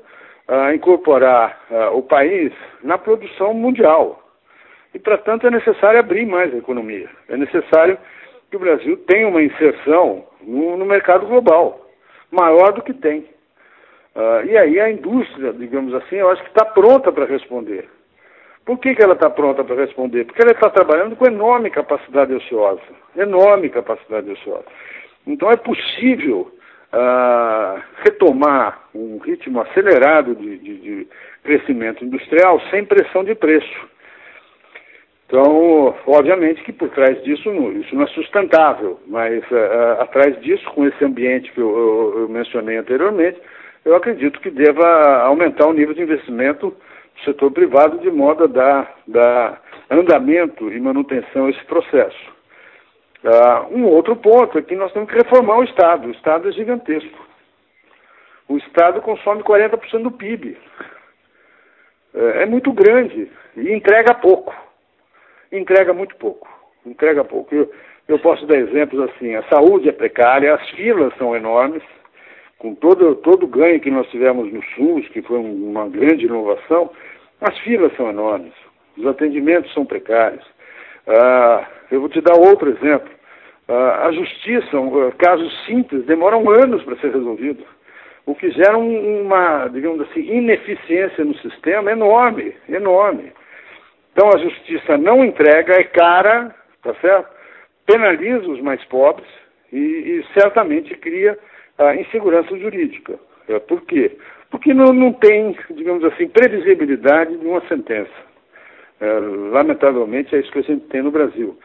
uh, 0.49 0.75
incorporar 0.75 1.61
uh, 1.71 1.97
o 1.97 2.02
país 2.02 2.52
na 2.83 2.97
produção 2.97 3.52
mundial. 3.52 4.23
E, 4.95 4.99
para 4.99 5.19
tanto, 5.19 5.47
é 5.47 5.50
necessário 5.50 6.00
abrir 6.00 6.26
mais 6.26 6.52
a 6.52 6.59
economia. 6.59 7.09
É 7.28 7.37
necessário 7.37 7.99
que 8.50 8.57
o 8.57 8.61
Brasil 8.61 8.97
tenha 9.07 9.28
uma 9.28 9.42
inserção 9.42 10.26
no, 10.42 10.76
no 10.76 10.85
mercado 10.85 11.26
global, 11.26 11.87
maior 12.31 12.73
do 12.73 12.83
que 12.83 12.92
tem. 12.92 13.21
Uh, 14.14 14.45
e 14.45 14.57
aí 14.57 14.81
a 14.81 14.90
indústria, 14.90 15.52
digamos 15.54 15.95
assim, 15.95 16.16
eu 16.16 16.28
acho 16.31 16.42
que 16.42 16.50
está 16.50 16.64
pronta 16.64 17.11
para 17.11 17.25
responder. 17.25 17.88
Por 18.64 18.78
que, 18.78 18.95
que 18.95 19.02
ela 19.02 19.14
está 19.14 19.28
pronta 19.28 19.64
para 19.64 19.76
responder? 19.76 20.25
Porque 20.25 20.42
ela 20.42 20.52
está 20.52 20.71
trabalhando 20.71 21.16
com 21.16 21.26
enorme 21.26 21.71
capacidade 21.71 22.33
ociosa. 22.33 22.81
Enorme 23.16 23.69
capacidade 23.69 24.31
ociosa. 24.31 24.64
Então 25.26 25.50
é 25.50 25.57
possível 25.57 26.52
uh, 26.92 27.83
retomar 28.04 28.83
um 28.95 29.19
ritmo 29.19 29.61
acelerado 29.61 30.35
de, 30.35 30.59
de, 30.59 30.78
de 30.78 31.09
crescimento 31.42 32.04
industrial 32.04 32.61
sem 32.71 32.85
pressão 32.85 33.25
de 33.25 33.35
preço. 33.35 33.92
Então, 35.26 35.95
obviamente 36.07 36.62
que 36.62 36.73
por 36.73 36.90
trás 36.90 37.21
disso 37.23 37.50
isso 37.81 37.95
não 37.95 38.02
é 38.02 38.07
sustentável, 38.09 39.00
mas 39.07 39.42
uh, 39.50 40.00
atrás 40.00 40.38
disso, 40.42 40.62
com 40.73 40.87
esse 40.87 41.02
ambiente 41.02 41.50
que 41.52 41.59
eu, 41.59 41.71
eu, 41.71 42.21
eu, 42.21 42.28
mencionei 42.28 42.76
anteriormente, 42.76 43.40
eu 43.85 43.97
acredito 43.97 44.38
que 44.40 44.50
deva 44.50 45.23
aumentar 45.23 45.66
o 45.66 45.73
nível 45.73 45.95
de 45.95 46.02
investimento 46.02 46.76
setor 47.25 47.50
privado 47.52 47.99
de 47.99 48.11
modo 48.11 48.45
a 48.45 48.47
dar, 48.47 48.95
dar 49.07 49.62
andamento 49.90 50.73
e 50.73 50.81
manutenção 50.81 51.47
a 51.47 51.50
esse 51.50 51.64
processo. 51.64 52.33
Uh, 53.23 53.76
um 53.76 53.87
outro 53.87 54.16
ponto 54.16 54.59
é 54.59 54.62
que 54.62 54.75
nós 54.75 54.92
temos 54.92 55.09
que 55.09 55.16
reformar 55.16 55.59
o 55.59 55.64
Estado. 55.64 56.09
O 56.09 56.12
Estado 56.12 56.49
é 56.49 56.52
gigantesco. 56.52 57.26
O 58.49 58.57
Estado 58.57 59.00
consome 59.00 59.42
40% 59.42 60.02
do 60.02 60.11
PIB. 60.11 60.59
É, 62.14 62.42
é 62.42 62.47
muito 62.47 62.73
grande 62.73 63.31
e 63.57 63.73
entrega 63.73 64.14
pouco 64.14 64.52
entrega 65.52 65.92
muito 65.92 66.16
pouco. 66.16 66.49
Entrega 66.85 67.23
pouco. 67.25 67.54
Eu, 67.54 67.71
eu 68.09 68.19
posso 68.19 68.47
dar 68.47 68.57
exemplos 68.57 69.11
assim: 69.11 69.35
a 69.35 69.42
saúde 69.45 69.88
é 69.88 69.92
precária, 69.92 70.54
as 70.54 70.71
filas 70.71 71.14
são 71.16 71.37
enormes, 71.37 71.83
com 72.62 72.76
todo, 72.76 73.16
todo 73.16 73.42
o 73.42 73.49
ganho 73.49 73.81
que 73.81 73.90
nós 73.90 74.09
tivemos 74.09 74.50
no 74.52 74.62
SUS, 74.62 75.09
que 75.09 75.21
foi 75.21 75.37
uma 75.37 75.88
grande 75.88 76.26
inovação, 76.26 76.92
as 77.40 77.59
filas 77.59 77.92
são 77.97 78.09
enormes, 78.09 78.52
os 78.97 79.04
atendimentos 79.04 79.75
são 79.75 79.85
precários. 79.85 80.45
Ah, 81.09 81.66
eu 81.90 81.99
vou 81.99 82.09
te 82.09 82.21
dar 82.21 82.37
outro 82.38 82.71
exemplo. 82.71 83.11
Ah, 83.66 84.07
a 84.07 84.12
justiça, 84.12 84.71
casos 85.19 85.52
simples, 85.66 86.07
demoram 86.07 86.49
anos 86.49 86.85
para 86.85 86.95
ser 86.99 87.12
resolvidos, 87.12 87.66
o 88.26 88.35
que 88.37 88.49
gera 88.52 88.78
uma, 88.78 89.66
digamos 89.66 90.00
assim, 90.02 90.21
ineficiência 90.21 91.25
no 91.25 91.37
sistema 91.38 91.90
enorme, 91.90 92.54
enorme. 92.69 93.33
Então 94.12 94.28
a 94.33 94.38
justiça 94.38 94.97
não 94.97 95.25
entrega, 95.25 95.81
é 95.81 95.83
cara, 95.83 96.54
tá 96.81 96.95
certo? 97.00 97.28
Penaliza 97.87 98.49
os 98.49 98.61
mais 98.61 98.85
pobres 98.85 99.28
e, 99.73 99.78
e 99.78 100.25
certamente 100.38 100.95
cria 100.95 101.37
a 101.78 101.94
insegurança 101.96 102.56
jurídica. 102.56 103.18
É, 103.48 103.58
por 103.58 103.82
quê? 103.82 104.16
Porque 104.50 104.72
não, 104.72 104.92
não 104.92 105.12
tem, 105.12 105.56
digamos 105.70 106.04
assim, 106.04 106.28
previsibilidade 106.28 107.36
de 107.36 107.46
uma 107.46 107.60
sentença. 107.68 108.10
É, 109.00 109.18
lamentavelmente 109.50 110.34
é 110.34 110.40
isso 110.40 110.52
que 110.52 110.60
a 110.60 110.62
gente 110.62 110.86
tem 110.86 111.02
no 111.02 111.10
Brasil. 111.10 111.58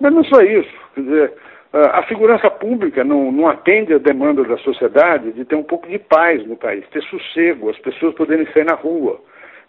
Mas 0.00 0.12
não 0.12 0.24
só 0.24 0.40
isso, 0.42 0.74
quer 0.94 1.00
dizer, 1.00 1.32
a 1.72 2.04
segurança 2.06 2.50
pública 2.50 3.02
não, 3.02 3.32
não 3.32 3.48
atende 3.48 3.94
à 3.94 3.98
demanda 3.98 4.44
da 4.44 4.56
sociedade 4.58 5.32
de 5.32 5.44
ter 5.44 5.56
um 5.56 5.62
pouco 5.62 5.88
de 5.88 5.98
paz 5.98 6.44
no 6.46 6.56
país, 6.56 6.86
ter 6.88 7.02
sossego, 7.04 7.70
as 7.70 7.78
pessoas 7.78 8.14
poderem 8.14 8.46
sair 8.52 8.64
na 8.64 8.74
rua. 8.74 9.20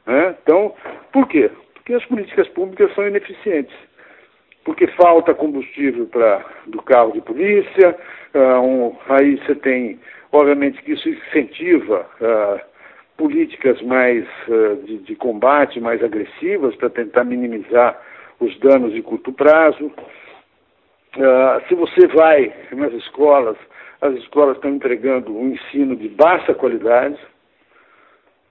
Né? 0.05 0.35
Então, 0.41 0.73
por 1.11 1.27
quê? 1.27 1.49
porque 1.85 1.93
as 1.93 2.05
políticas 2.05 2.47
públicas 2.49 2.91
são 2.95 3.07
ineficientes. 3.07 3.75
Porque 4.65 4.87
falta 4.87 5.33
combustível 5.33 6.07
para 6.07 6.43
do 6.65 6.81
carro 6.81 7.13
de 7.13 7.21
polícia, 7.21 7.95
uh, 8.33 8.59
um, 8.59 8.95
aí 9.07 9.37
você 9.37 9.53
tem, 9.53 9.99
obviamente, 10.31 10.81
que 10.81 10.93
isso 10.93 11.07
incentiva 11.07 12.05
uh, 12.19 12.59
políticas 13.15 13.79
mais 13.83 14.25
uh, 14.47 14.75
de, 14.83 14.97
de, 14.97 15.15
combate, 15.15 15.79
mais 15.79 16.03
agressivas, 16.03 16.75
para 16.75 16.89
tentar 16.89 17.23
minimizar 17.23 17.95
os 18.39 18.59
danos 18.59 18.91
de 18.91 19.03
curto 19.03 19.31
prazo. 19.31 19.91
se 21.69 21.75
você 21.75 22.07
vai 22.07 22.51
nas 22.71 22.91
escolas, 22.93 23.55
as 24.01 24.15
escolas 24.15 24.55
estão 24.55 24.71
entregando 24.71 25.31
um 25.31 25.49
ensino 25.51 25.95
de 25.95 26.09
baixa 26.09 26.55
qualidade, 26.55 27.17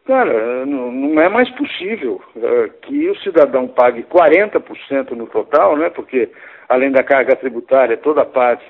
Cara, 0.06 0.66
não, 0.66 1.18
é 1.18 1.30
mais 1.30 1.48
possível 1.50 2.20
uh, 2.36 2.70
que 2.82 3.08
o 3.08 3.16
cidadão 3.20 3.66
pague 3.66 4.02
40% 4.02 5.12
no 5.12 5.26
total, 5.26 5.78
né? 5.78 5.88
Porque 5.88 6.30
além 6.68 6.92
da 6.92 7.02
carga 7.02 7.34
tributária, 7.36 7.96
toda 7.96 8.20
a 8.20 8.26
parte 8.26 8.64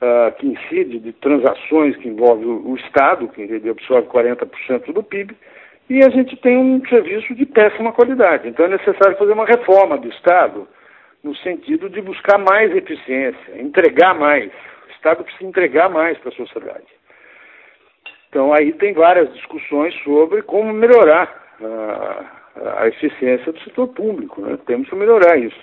uh, 0.00 0.32
que 0.38 0.46
incide 0.46 0.98
de 0.98 1.12
transações 1.12 1.96
que 1.96 2.08
envolve 2.08 2.46
o, 2.46 2.74
Estado, 2.76 3.28
que 3.28 3.42
absorve 3.68 4.08
40% 4.08 4.90
do 4.92 5.02
PIB, 5.02 5.36
e 5.90 6.02
a 6.02 6.08
gente 6.08 6.34
tem 6.36 6.56
um 6.56 6.80
serviço 6.86 7.34
de 7.34 7.44
péssima 7.44 7.92
qualidade. 7.92 8.48
Então 8.48 8.64
é 8.64 8.68
necessário 8.68 9.18
fazer 9.18 9.32
uma 9.32 9.44
reforma 9.44 9.98
do 9.98 10.08
Estado 10.08 10.66
no 11.22 11.36
sentido 11.36 11.90
de 11.90 12.00
buscar 12.00 12.38
mais 12.38 12.74
eficiência, 12.74 13.60
entregar 13.60 14.14
mais. 14.14 14.50
O 14.88 14.92
Estado 14.92 15.24
precisa 15.24 15.44
entregar 15.44 15.90
mais 15.90 16.16
para 16.18 16.30
a 16.30 16.36
sociedade. 16.36 16.99
Então, 18.30 18.54
aí 18.54 18.72
tem 18.74 18.92
várias 18.92 19.32
discussões 19.34 19.92
sobre 20.04 20.42
como 20.42 20.72
melhorar 20.72 21.28
a, 21.60 22.82
a 22.82 22.88
eficiência 22.88 23.52
do 23.52 23.60
setor 23.60 23.88
público. 23.88 24.40
Né? 24.40 24.56
Temos 24.66 24.88
que 24.88 24.94
melhorar 24.94 25.36
isso. 25.36 25.60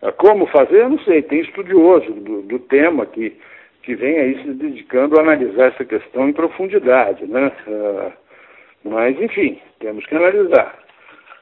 Ah, 0.00 0.12
como 0.12 0.46
fazer, 0.46 0.82
eu 0.82 0.90
não 0.90 0.98
sei. 1.00 1.22
Tem 1.22 1.40
estudioso 1.40 2.12
do, 2.12 2.42
do 2.42 2.58
tema 2.60 3.04
que, 3.04 3.36
que 3.82 3.96
vem 3.96 4.16
aí 4.16 4.42
se 4.42 4.52
dedicando 4.52 5.18
a 5.18 5.22
analisar 5.22 5.72
essa 5.72 5.84
questão 5.84 6.28
em 6.28 6.32
profundidade. 6.32 7.26
Né? 7.26 7.50
Uh, 7.66 8.12
mas, 8.84 9.20
enfim, 9.20 9.60
temos 9.80 10.06
que 10.06 10.14
analisar. 10.14 10.78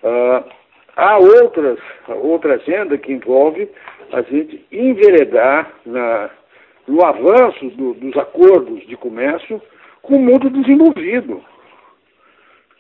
Uh, 0.03 0.43
há 0.97 1.19
outras, 1.19 1.79
outra 2.09 2.55
agenda 2.55 2.97
que 2.97 3.13
envolve 3.13 3.69
a 4.11 4.23
gente 4.23 4.65
enveredar 4.73 5.71
na, 5.85 6.31
no 6.89 7.05
avanço 7.05 7.69
do, 7.71 7.93
dos 7.93 8.17
acordos 8.17 8.87
de 8.87 8.97
comércio 8.97 9.61
com 10.07 10.17
o 10.17 10.21
mundo 10.21 10.49
desenvolvido. 10.49 11.43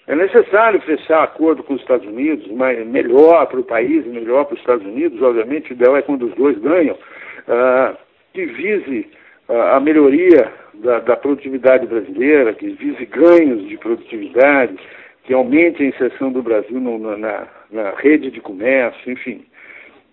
É 0.07 0.15
necessário 0.15 0.81
fechar 0.83 1.25
acordo 1.25 1.65
com 1.65 1.75
os 1.75 1.81
Estados 1.81 2.07
Unidos, 2.07 2.47
mas 2.53 2.87
melhor 2.87 3.45
para 3.47 3.59
o 3.59 3.65
país, 3.65 4.07
melhor 4.07 4.45
para 4.45 4.55
os 4.55 4.61
Estados 4.61 4.87
Unidos, 4.87 5.21
obviamente, 5.21 5.73
o 5.73 5.75
ideal 5.75 5.97
é 5.97 6.03
quando 6.03 6.27
os 6.27 6.35
dois 6.35 6.57
ganham, 6.59 6.95
uh, 6.95 7.97
que 8.33 8.47
vise 8.47 9.11
uh, 9.49 9.53
a 9.75 9.81
melhoria 9.81 10.53
da, 10.75 11.01
da, 11.01 11.17
produtividade 11.17 11.87
brasileira, 11.89 12.55
que 12.55 12.69
vise 12.69 13.05
ganhos 13.07 13.67
de 13.67 13.77
produtividade, 13.79 14.77
que 15.25 15.35
aumente 15.35 15.83
a 15.83 15.87
inserção 15.87 16.31
do 16.31 16.41
Brasil 16.41 16.79
no, 16.81 17.17
na, 17.17 17.49
na, 17.73 17.91
rede 17.97 18.31
de 18.31 18.41
comércio, 18.41 19.11
enfim. 19.11 19.45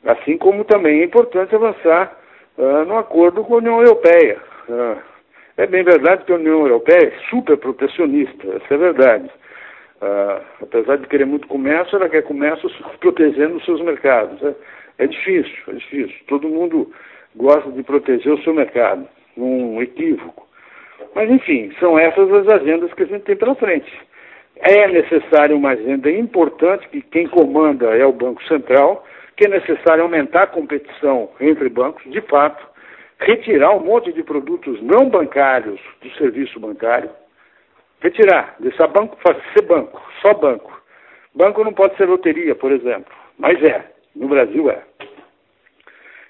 Assim 0.03 0.39
como 0.39 0.63
também 0.63 1.01
é 1.01 1.03
importante 1.03 1.53
avançar 1.53 2.17
uh, 2.57 2.83
no 2.85 2.97
acordo 2.97 3.43
com 3.43 3.53
a 3.53 3.57
União 3.57 3.79
Europeia. 3.79 4.39
É 5.57 5.67
bem 5.67 5.83
verdade 5.83 6.25
que 6.25 6.31
a 6.31 6.35
União 6.35 6.61
Europeia 6.61 7.07
é 7.07 7.29
super 7.29 7.57
protecionista, 7.57 8.47
essa 8.55 8.73
é 8.73 8.77
verdade. 8.77 9.29
Uh, 10.01 10.43
apesar 10.61 10.97
de 10.97 11.07
querer 11.07 11.25
muito 11.25 11.47
comércio, 11.47 11.95
ela 11.95 12.09
quer 12.09 12.23
comércio 12.23 12.69
protegendo 12.99 13.55
os 13.55 13.65
seus 13.65 13.79
mercados. 13.81 14.41
É, 14.43 14.55
é 14.97 15.07
difícil, 15.07 15.63
é 15.69 15.73
difícil. 15.73 16.15
Todo 16.27 16.49
mundo 16.49 16.91
gosta 17.35 17.71
de 17.71 17.83
proteger 17.83 18.33
o 18.33 18.41
seu 18.43 18.53
mercado, 18.53 19.07
um 19.37 19.81
equívoco. 19.81 20.45
Mas, 21.15 21.29
enfim, 21.29 21.71
são 21.79 21.97
essas 21.97 22.31
as 22.33 22.47
agendas 22.47 22.93
que 22.93 23.03
a 23.03 23.05
gente 23.05 23.23
tem 23.23 23.35
pela 23.35 23.55
frente. 23.55 23.91
É 24.57 24.87
necessário 24.87 25.55
uma 25.55 25.71
agenda 25.71 26.11
importante, 26.11 26.87
que 26.89 27.01
quem 27.01 27.27
comanda 27.27 27.95
é 27.95 28.05
o 28.05 28.11
Banco 28.13 28.43
Central, 28.43 29.05
que 29.35 29.45
é 29.45 29.49
necessário 29.49 30.03
aumentar 30.03 30.43
a 30.43 30.47
competição 30.47 31.29
entre 31.39 31.69
bancos, 31.69 32.03
de 32.11 32.21
fato, 32.21 32.72
retirar 33.23 33.75
um 33.75 33.79
monte 33.79 34.11
de 34.11 34.23
produtos 34.23 34.81
não 34.81 35.09
bancários 35.09 35.79
do 36.01 36.09
serviço 36.11 36.59
bancário, 36.59 37.09
retirar, 38.01 38.55
deixar 38.59 38.87
banco 38.87 39.17
ser 39.53 39.65
banco, 39.65 40.01
só 40.21 40.33
banco. 40.33 40.81
Banco 41.33 41.63
não 41.63 41.73
pode 41.73 41.95
ser 41.97 42.07
loteria, 42.07 42.53
por 42.53 42.71
exemplo, 42.71 43.11
mas 43.39 43.61
é, 43.63 43.85
no 44.15 44.27
Brasil 44.27 44.69
é. 44.69 44.81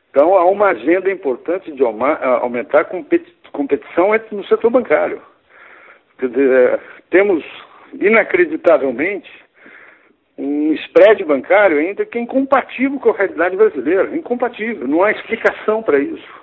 Então 0.09 0.35
há 0.35 0.45
uma 0.45 0.67
agenda 0.67 1.11
importante 1.11 1.71
de 1.71 1.83
aumentar 1.83 2.81
a 2.81 2.85
competição 3.51 4.11
no 4.31 4.45
setor 4.45 4.69
bancário. 4.69 5.21
Quer 6.19 6.29
dizer, 6.29 6.51
é, 6.51 6.79
temos 7.09 7.43
inacreditavelmente 7.99 9.29
um 10.37 10.73
spread 10.73 11.23
bancário 11.23 11.77
ainda 11.77 12.05
que 12.05 12.17
é 12.17 12.21
incompatível 12.21 12.99
com 12.99 13.09
a 13.09 13.17
realidade 13.17 13.55
brasileira, 13.55 14.15
incompatível, 14.15 14.87
não 14.87 15.03
há 15.03 15.11
explicação 15.11 15.81
para 15.81 15.99
isso. 15.99 16.42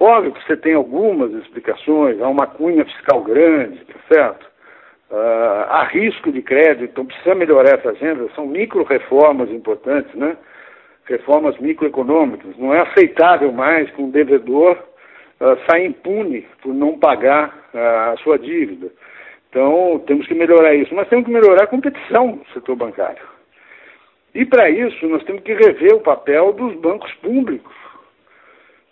Óbvio 0.00 0.32
que 0.32 0.42
você 0.46 0.56
tem 0.56 0.72
algumas 0.72 1.30
explicações, 1.34 2.18
há 2.22 2.28
uma 2.28 2.46
cunha 2.46 2.86
fiscal 2.86 3.22
grande, 3.22 3.84
tá 3.84 4.00
certo? 4.08 4.50
Uh, 5.10 5.66
há 5.68 5.84
risco 5.92 6.32
de 6.32 6.40
crédito, 6.40 6.84
então 6.84 7.04
precisa 7.04 7.34
melhorar 7.34 7.78
essa 7.78 7.90
agenda, 7.90 8.26
são 8.34 8.46
micro-reformas 8.46 9.50
importantes, 9.50 10.14
né? 10.14 10.38
Reformas 11.04 11.58
microeconômicas. 11.58 12.56
Não 12.56 12.72
é 12.72 12.80
aceitável 12.80 13.52
mais 13.52 13.90
que 13.90 14.00
um 14.00 14.08
devedor 14.08 14.78
uh, 15.38 15.58
saia 15.68 15.84
impune 15.84 16.46
por 16.62 16.72
não 16.72 16.98
pagar 16.98 17.48
uh, 17.74 18.12
a 18.12 18.16
sua 18.22 18.38
dívida. 18.38 18.90
Então, 19.50 20.02
temos 20.06 20.26
que 20.26 20.34
melhorar 20.34 20.74
isso. 20.74 20.94
Mas 20.94 21.08
temos 21.08 21.26
que 21.26 21.32
melhorar 21.32 21.64
a 21.64 21.66
competição 21.66 22.36
no 22.36 22.46
setor 22.54 22.76
bancário. 22.76 23.22
E 24.32 24.46
para 24.46 24.70
isso, 24.70 25.06
nós 25.08 25.24
temos 25.24 25.42
que 25.42 25.52
rever 25.52 25.92
o 25.92 26.00
papel 26.00 26.52
dos 26.52 26.74
bancos 26.76 27.12
públicos 27.14 27.74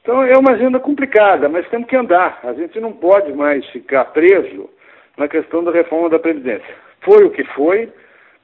então 0.08 0.24
é 0.24 0.38
uma 0.38 0.52
agenda 0.52 0.80
complicada, 0.80 1.50
mas 1.50 1.68
temos 1.68 1.86
que 1.86 1.94
andar. 1.94 2.40
A 2.42 2.54
gente 2.54 2.80
não 2.80 2.94
pode 2.94 3.30
mais 3.34 3.62
ficar 3.66 4.06
preso 4.06 4.70
na 5.18 5.28
questão 5.28 5.62
da 5.62 5.70
reforma 5.70 6.08
da 6.08 6.18
Previdência. 6.18 6.74
Foi 7.02 7.26
o 7.26 7.30
que 7.30 7.44
foi, 7.52 7.92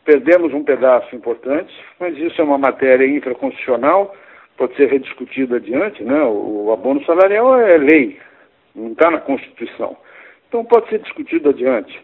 perdemos 0.04 0.52
um 0.52 0.62
pedaço 0.62 1.16
importante, 1.16 1.74
mas 1.98 2.18
isso 2.18 2.38
é 2.38 2.44
uma 2.44 2.58
matéria 2.58 3.06
infraconstitucional, 3.06 4.14
pode 4.58 4.76
ser 4.76 4.90
rediscutido 4.90 5.56
adiante, 5.56 6.04
né? 6.04 6.22
O 6.24 6.70
abono 6.70 7.02
salarial 7.06 7.58
é 7.58 7.78
lei, 7.78 8.20
não 8.74 8.92
está 8.92 9.10
na 9.10 9.20
Constituição. 9.20 9.96
Então 10.46 10.66
pode 10.66 10.90
ser 10.90 10.98
discutido 10.98 11.48
adiante. 11.48 11.98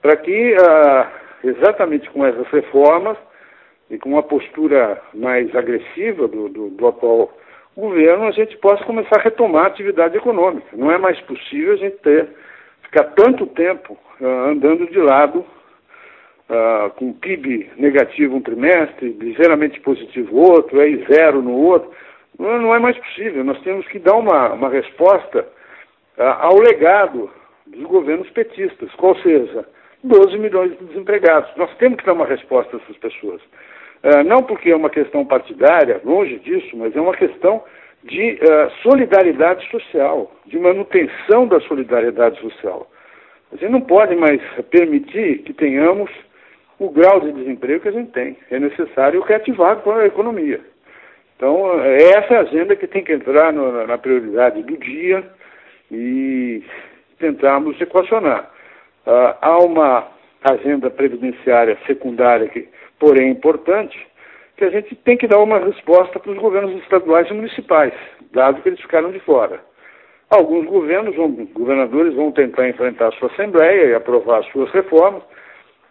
Para 0.00 0.16
que, 0.16 0.56
ah, 0.66 1.12
exatamente 1.44 2.08
com 2.08 2.24
essas 2.24 2.46
reformas 2.46 3.18
e 3.90 3.98
com 3.98 4.08
uma 4.08 4.22
postura 4.22 4.98
mais 5.12 5.54
agressiva 5.54 6.26
do, 6.26 6.48
do, 6.48 6.70
do 6.70 6.86
atual 6.88 7.30
governo, 7.78 8.26
a 8.26 8.32
gente 8.32 8.56
possa 8.58 8.84
começar 8.84 9.20
a 9.20 9.22
retomar 9.22 9.64
a 9.64 9.68
atividade 9.68 10.16
econômica. 10.16 10.66
Não 10.76 10.90
é 10.90 10.98
mais 10.98 11.18
possível 11.20 11.74
a 11.74 11.76
gente 11.76 11.96
ter, 11.98 12.28
ficar 12.82 13.04
tanto 13.14 13.46
tempo 13.46 13.96
uh, 14.20 14.26
andando 14.50 14.86
de 14.90 14.98
lado, 14.98 15.40
uh, 16.48 16.90
com 16.96 17.12
PIB 17.12 17.70
negativo 17.76 18.36
um 18.36 18.42
trimestre, 18.42 19.10
ligeiramente 19.20 19.80
positivo 19.80 20.36
outro, 20.36 20.80
aí 20.80 21.04
zero 21.08 21.40
no 21.40 21.52
outro. 21.52 21.90
Não, 22.38 22.60
não, 22.60 22.74
é 22.74 22.78
mais 22.80 22.98
possível. 22.98 23.44
Nós 23.44 23.60
temos 23.62 23.86
que 23.86 23.98
dar 24.00 24.16
uma, 24.16 24.52
uma 24.52 24.68
resposta 24.68 25.46
uh, 26.18 26.22
ao 26.22 26.58
legado 26.58 27.30
dos 27.64 27.84
governos 27.84 28.28
petistas, 28.30 28.92
qual 28.96 29.14
seja, 29.16 29.64
12 30.02 30.36
milhões 30.38 30.76
de 30.78 30.84
desempregados. 30.84 31.50
Nós 31.56 31.72
temos 31.76 31.98
que 31.98 32.06
dar 32.06 32.14
uma 32.14 32.26
resposta 32.26 32.76
a 32.76 32.80
essas 32.80 32.96
pessoas. 32.96 33.40
Uh, 34.02 34.22
não 34.24 34.42
porque 34.42 34.70
é 34.70 34.76
uma 34.76 34.90
questão 34.90 35.24
partidária, 35.24 36.00
longe 36.04 36.38
disso, 36.38 36.76
mas 36.76 36.94
é 36.94 37.00
uma 37.00 37.14
questão 37.14 37.62
de 38.04 38.34
uh, 38.34 38.70
solidariedade 38.82 39.68
social, 39.70 40.32
de 40.46 40.58
manutenção 40.58 41.46
da 41.46 41.60
solidariedade 41.60 42.40
social. 42.40 42.88
A 43.52 43.56
gente 43.56 43.72
não 43.72 43.80
pode 43.80 44.14
mais 44.14 44.40
permitir 44.70 45.38
que 45.38 45.52
tenhamos 45.52 46.10
o 46.78 46.90
grau 46.90 47.20
de 47.20 47.32
desemprego 47.32 47.80
que 47.82 47.88
a 47.88 47.92
gente 47.92 48.12
tem. 48.12 48.36
É 48.50 48.58
necessário 48.58 49.20
reativar 49.22 49.82
a 49.84 50.06
economia. 50.06 50.60
Então, 51.36 51.80
é 51.82 52.02
essa 52.16 52.40
agenda 52.40 52.76
que 52.76 52.86
tem 52.86 53.02
que 53.02 53.12
entrar 53.12 53.52
no, 53.52 53.86
na 53.86 53.96
prioridade 53.96 54.62
do 54.62 54.76
dia 54.76 55.24
e 55.90 56.62
tentarmos 57.18 57.80
equacionar. 57.80 58.50
Uh, 59.06 59.34
há 59.40 59.58
uma 59.58 60.08
agenda 60.42 60.90
previdenciária 60.90 61.78
secundária 61.86 62.48
que 62.48 62.68
porém 62.98 63.30
importante, 63.30 63.98
que 64.56 64.64
a 64.64 64.70
gente 64.70 64.94
tem 64.96 65.16
que 65.16 65.28
dar 65.28 65.38
uma 65.38 65.58
resposta 65.58 66.18
para 66.18 66.32
os 66.32 66.38
governos 66.38 66.74
estaduais 66.82 67.28
e 67.30 67.34
municipais, 67.34 67.92
dado 68.32 68.60
que 68.60 68.68
eles 68.68 68.80
ficaram 68.80 69.12
de 69.12 69.20
fora. 69.20 69.60
Alguns 70.30 70.66
governos, 70.66 71.16
governadores 71.52 72.14
vão 72.14 72.32
tentar 72.32 72.68
enfrentar 72.68 73.08
a 73.08 73.12
sua 73.12 73.30
Assembleia 73.30 73.86
e 73.86 73.94
aprovar 73.94 74.40
as 74.40 74.46
suas 74.50 74.70
reformas, 74.72 75.22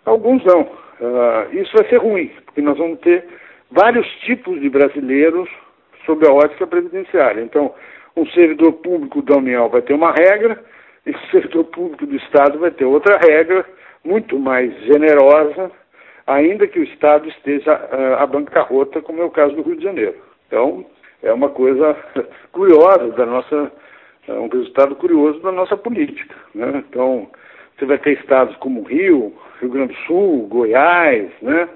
alguns 0.05 0.43
não. 0.43 0.61
Uh, 0.61 1.55
isso 1.55 1.71
vai 1.75 1.87
ser 1.89 1.97
ruim, 1.97 2.31
porque 2.45 2.61
nós 2.61 2.77
vamos 2.77 2.99
ter 2.99 3.25
vários 3.71 4.07
tipos 4.21 4.59
de 4.59 4.69
brasileiros 4.69 5.49
sob 6.05 6.27
a 6.27 6.31
ótica 6.31 6.67
previdenciária. 6.67 7.41
Então, 7.41 7.73
um 8.15 8.25
servidor 8.27 8.73
público 8.73 9.21
da 9.21 9.37
União 9.37 9.69
vai 9.69 9.81
ter 9.81 9.93
uma 9.93 10.11
regra, 10.11 10.63
e 11.05 11.11
o 11.11 11.19
servidor 11.31 11.63
público 11.65 12.05
do 12.05 12.15
Estado 12.15 12.59
vai 12.59 12.71
ter 12.71 12.85
outra 12.85 13.17
regra, 13.17 13.65
muito 14.03 14.37
mais 14.37 14.73
generosa, 14.83 15.71
ainda 16.27 16.67
que 16.67 16.79
o 16.79 16.83
Estado 16.83 17.27
esteja 17.29 17.73
uh, 17.73 18.21
à 18.21 18.27
bancarrota, 18.27 19.01
como 19.01 19.21
é 19.21 19.25
o 19.25 19.31
caso 19.31 19.55
do 19.55 19.61
Rio 19.61 19.77
de 19.77 19.83
Janeiro. 19.83 20.15
Então, 20.47 20.85
é 21.23 21.31
uma 21.31 21.49
coisa 21.49 21.95
curiosa 22.51 23.09
da 23.13 23.25
nossa, 23.25 23.71
é 24.27 24.33
um 24.33 24.49
resultado 24.49 24.95
curioso 24.95 25.39
da 25.39 25.51
nossa 25.51 25.77
política. 25.77 26.35
Né? 26.53 26.83
Então, 26.89 27.29
você 27.77 27.85
vai 27.85 27.97
ter 27.97 28.19
estados 28.19 28.55
como 28.57 28.83
Rio, 28.83 29.33
Rio 29.61 29.69
Grande 29.69 29.93
do 29.93 29.99
Sul, 30.01 30.47
Goiás, 30.47 31.31
né? 31.41 31.69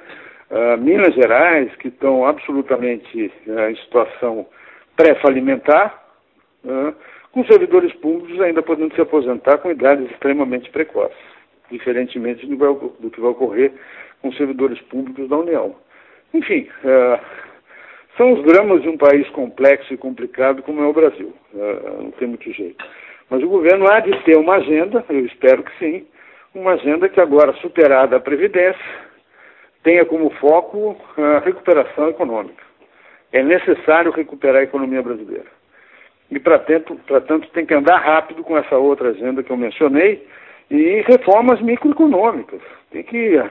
Uh, 0.51 0.77
Minas 0.77 1.15
Gerais, 1.15 1.73
que 1.77 1.87
estão 1.87 2.25
absolutamente 2.25 3.31
uh, 3.47 3.69
em 3.69 3.75
situação 3.77 4.45
pré-falimentar, 4.97 6.03
uh, 6.65 6.93
com 7.31 7.45
servidores 7.45 7.93
públicos 7.93 8.41
ainda 8.41 8.61
podendo 8.61 8.93
se 8.93 8.99
aposentar 8.99 9.59
com 9.59 9.71
idades 9.71 10.11
extremamente 10.11 10.69
precoces, 10.69 11.15
diferentemente 11.71 12.45
do, 12.45 12.55
do 12.99 13.09
que 13.09 13.21
vai 13.21 13.29
ocorrer 13.29 13.71
com 14.21 14.31
servidores 14.33 14.79
públicos 14.81 15.27
da 15.29 15.37
União. 15.37 15.75
Enfim, 16.33 16.67
é, 16.83 17.19
São 18.17 18.33
os 18.33 18.43
dramas 18.43 18.81
de 18.81 18.89
um 18.89 18.97
país 18.97 19.27
complexo 19.29 19.93
e 19.93 19.97
complicado 19.97 20.61
como 20.63 20.81
é 20.83 20.85
o 20.85 20.93
Brasil. 20.93 21.33
Uh, 21.53 22.03
não 22.03 22.11
tem 22.11 22.27
muito 22.27 22.51
jeito. 22.51 22.83
Mas 23.29 23.41
o 23.41 23.47
governo 23.47 23.89
há 23.89 23.99
de 24.01 24.11
ter 24.23 24.37
uma 24.37 24.55
agenda, 24.55 25.03
eu 25.09 25.25
espero 25.25 25.63
que 25.63 25.71
sim, 25.79 26.05
uma 26.53 26.73
agenda 26.73 27.07
que 27.07 27.19
agora, 27.19 27.53
superada 27.53 28.17
a 28.17 28.19
Previdência, 28.19 28.79
tenha 29.83 30.05
como 30.05 30.29
foco 30.31 30.97
a 31.17 31.39
recuperação 31.39 32.09
econômica. 32.09 32.61
É 33.31 33.41
necessário 33.41 34.11
recuperar 34.11 34.57
a 34.57 34.65
economia 34.65 35.01
brasileira. 35.01 35.47
E, 36.29 36.39
para 36.39 36.59
tanto, 36.59 36.99
tanto, 37.27 37.47
tem 37.49 37.65
que 37.65 37.73
andar 37.73 37.97
rápido 37.97 38.43
com 38.43 38.57
essa 38.57 38.77
outra 38.77 39.09
agenda 39.09 39.41
que 39.41 39.49
eu 39.49 39.57
mencionei 39.57 40.27
e 40.69 41.01
reformas 41.07 41.61
microeconômicas. 41.61 42.61
Tem 42.91 43.03
que, 43.03 43.41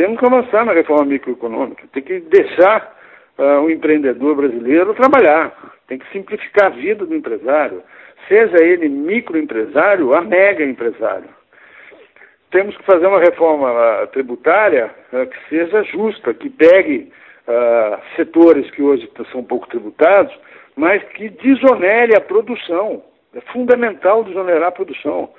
temos 0.00 0.18
que 0.18 0.24
avançar 0.24 0.64
na 0.64 0.72
reforma 0.72 1.04
microeconômica. 1.04 1.86
Tem 1.92 2.02
que 2.02 2.20
deixar 2.20 2.96
uh, 3.36 3.60
o 3.60 3.70
empreendedor 3.70 4.34
brasileiro 4.34 4.94
trabalhar. 4.94 5.52
Tem 5.86 5.98
que 5.98 6.10
simplificar 6.10 6.68
a 6.68 6.70
vida 6.70 7.04
do 7.04 7.14
empresário, 7.14 7.82
seja 8.26 8.64
ele 8.64 8.88
microempresário 8.88 10.08
ou 10.08 10.22
mega 10.22 10.64
empresário. 10.64 11.28
Temos 12.50 12.74
que 12.78 12.84
fazer 12.84 13.06
uma 13.08 13.20
reforma 13.20 13.70
uh, 13.70 14.06
tributária 14.06 14.90
uh, 15.12 15.26
que 15.26 15.48
seja 15.50 15.82
justa, 15.84 16.32
que 16.32 16.48
pegue 16.48 17.12
setores 18.14 18.70
que 18.70 18.80
hoje 18.80 19.10
são 19.32 19.42
pouco 19.42 19.66
tributados, 19.66 20.32
mas 20.76 21.02
que 21.14 21.28
desonere 21.30 22.16
a 22.16 22.20
produção. 22.20 23.02
É 23.34 23.40
fundamental 23.52 24.22
desonerar 24.22 24.68
a 24.68 24.72
produção. 24.72 25.30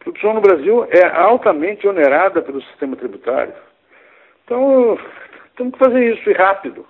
A 0.00 0.04
produção 0.04 0.34
no 0.34 0.40
Brasil 0.40 0.84
é 0.90 1.06
altamente 1.06 1.86
onerada 1.86 2.42
pelo 2.42 2.60
sistema 2.62 2.96
tributário. 2.96 3.52
Então, 4.50 4.98
temos 5.56 5.72
que 5.74 5.78
fazer 5.78 6.12
isso 6.12 6.28
e 6.28 6.32
rápido 6.32 6.84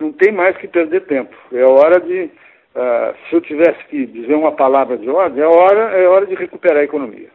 não 0.00 0.12
tem 0.12 0.32
mais 0.32 0.56
que 0.56 0.66
perder 0.66 1.02
tempo. 1.02 1.32
É 1.52 1.64
hora 1.64 2.00
de, 2.00 2.24
uh, 2.24 3.14
se 3.28 3.36
eu 3.36 3.40
tivesse 3.40 3.84
que 3.84 4.04
dizer 4.06 4.34
uma 4.34 4.50
palavra 4.50 4.96
de 4.98 5.08
ordem, 5.08 5.42
é 5.42 5.46
hora, 5.46 5.96
é 5.96 6.08
hora 6.08 6.26
de 6.26 6.34
recuperar 6.34 6.78
a 6.78 6.84
economia. 6.84 7.28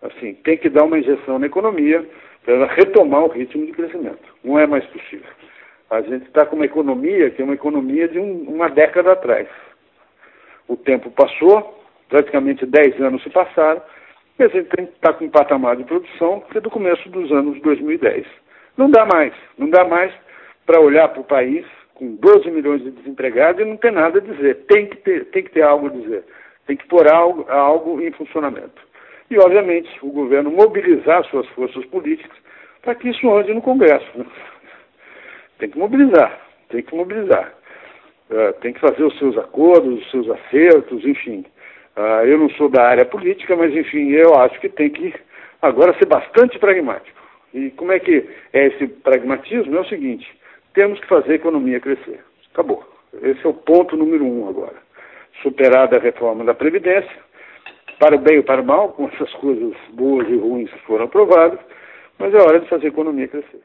Assim, 0.00 0.34
tem 0.34 0.56
que 0.56 0.70
dar 0.70 0.84
uma 0.84 0.98
injeção 0.98 1.38
na 1.38 1.46
economia 1.46 2.02
para 2.44 2.54
ela 2.54 2.66
retomar 2.66 3.24
o 3.24 3.28
ritmo 3.28 3.66
de 3.66 3.72
crescimento. 3.72 4.34
Não 4.42 4.58
é 4.58 4.66
mais 4.66 4.84
possível. 4.86 5.28
A 5.90 6.00
gente 6.00 6.26
está 6.26 6.46
com 6.46 6.56
uma 6.56 6.64
economia 6.64 7.30
que 7.30 7.42
é 7.42 7.44
uma 7.44 7.54
economia 7.54 8.08
de 8.08 8.18
um, 8.18 8.42
uma 8.48 8.68
década 8.68 9.12
atrás. 9.12 9.48
O 10.66 10.76
tempo 10.76 11.10
passou, 11.10 11.78
praticamente 12.08 12.64
10 12.64 13.00
anos 13.02 13.22
se 13.22 13.28
passaram, 13.28 13.82
e 14.38 14.42
a 14.42 14.48
gente 14.48 14.74
está 14.80 15.12
com 15.12 15.26
um 15.26 15.30
patamar 15.30 15.76
de 15.76 15.84
produção 15.84 16.40
que 16.50 16.58
é 16.58 16.60
do 16.60 16.70
começo 16.70 17.08
dos 17.10 17.30
anos 17.30 17.60
2010. 17.60 18.26
Não 18.76 18.90
dá 18.90 19.04
mais, 19.04 19.32
não 19.58 19.68
dá 19.68 19.84
mais 19.84 20.12
para 20.66 20.80
olhar 20.80 21.08
para 21.08 21.20
o 21.20 21.24
país 21.24 21.66
com 21.94 22.14
12 22.16 22.50
milhões 22.50 22.82
de 22.82 22.90
desempregados 22.90 23.60
e 23.60 23.64
não 23.64 23.76
ter 23.76 23.92
nada 23.92 24.18
a 24.18 24.22
dizer. 24.22 24.64
Tem 24.66 24.86
que 24.86 24.96
ter, 24.96 25.26
tem 25.26 25.42
que 25.42 25.50
ter 25.50 25.62
algo 25.62 25.86
a 25.86 25.90
dizer. 25.90 26.24
Tem 26.66 26.76
que 26.76 26.86
pôr 26.88 27.06
algo, 27.12 27.46
algo 27.48 28.00
em 28.00 28.10
funcionamento. 28.12 28.80
E, 29.30 29.38
obviamente, 29.38 29.90
o 30.02 30.10
governo 30.10 30.50
mobilizar 30.50 31.24
suas 31.26 31.46
forças 31.50 31.84
políticas 31.86 32.36
para 32.82 32.94
que 32.94 33.08
isso 33.08 33.30
ande 33.32 33.54
no 33.54 33.62
Congresso. 33.62 34.06
Né? 34.14 34.26
Tem 35.58 35.70
que 35.70 35.78
mobilizar, 35.78 36.40
tem 36.68 36.82
que 36.82 36.94
mobilizar. 36.94 37.52
Uh, 38.30 38.52
tem 38.60 38.72
que 38.72 38.80
fazer 38.80 39.04
os 39.04 39.16
seus 39.18 39.36
acordos, 39.38 40.00
os 40.00 40.10
seus 40.10 40.28
acertos, 40.28 41.04
enfim. 41.04 41.44
Uh, 41.96 42.26
eu 42.26 42.38
não 42.38 42.50
sou 42.50 42.68
da 42.68 42.82
área 42.82 43.04
política, 43.04 43.54
mas, 43.54 43.74
enfim, 43.74 44.10
eu 44.10 44.34
acho 44.34 44.58
que 44.58 44.68
tem 44.68 44.90
que 44.90 45.14
agora 45.60 45.96
ser 45.98 46.06
bastante 46.06 46.58
pragmático. 46.58 47.21
E 47.54 47.70
como 47.72 47.92
é 47.92 48.00
que 48.00 48.28
é 48.52 48.66
esse 48.66 48.86
pragmatismo? 48.86 49.76
É 49.76 49.80
o 49.80 49.88
seguinte: 49.88 50.26
temos 50.74 50.98
que 51.00 51.06
fazer 51.06 51.32
a 51.32 51.36
economia 51.36 51.80
crescer. 51.80 52.20
Acabou. 52.52 52.84
Esse 53.22 53.44
é 53.44 53.48
o 53.48 53.54
ponto 53.54 53.96
número 53.96 54.24
um 54.24 54.48
agora. 54.48 54.76
Superada 55.42 55.96
a 55.96 56.00
reforma 56.00 56.44
da 56.44 56.54
Previdência, 56.54 57.18
para 57.98 58.16
o 58.16 58.18
bem 58.18 58.38
ou 58.38 58.44
para 58.44 58.62
o 58.62 58.64
mal, 58.64 58.90
com 58.90 59.08
essas 59.08 59.32
coisas 59.34 59.74
boas 59.90 60.28
e 60.28 60.36
ruins 60.36 60.70
que 60.70 60.86
foram 60.86 61.04
aprovadas, 61.04 61.58
mas 62.18 62.32
é 62.34 62.38
hora 62.38 62.60
de 62.60 62.68
fazer 62.68 62.86
a 62.86 62.88
economia 62.88 63.28
crescer. 63.28 63.60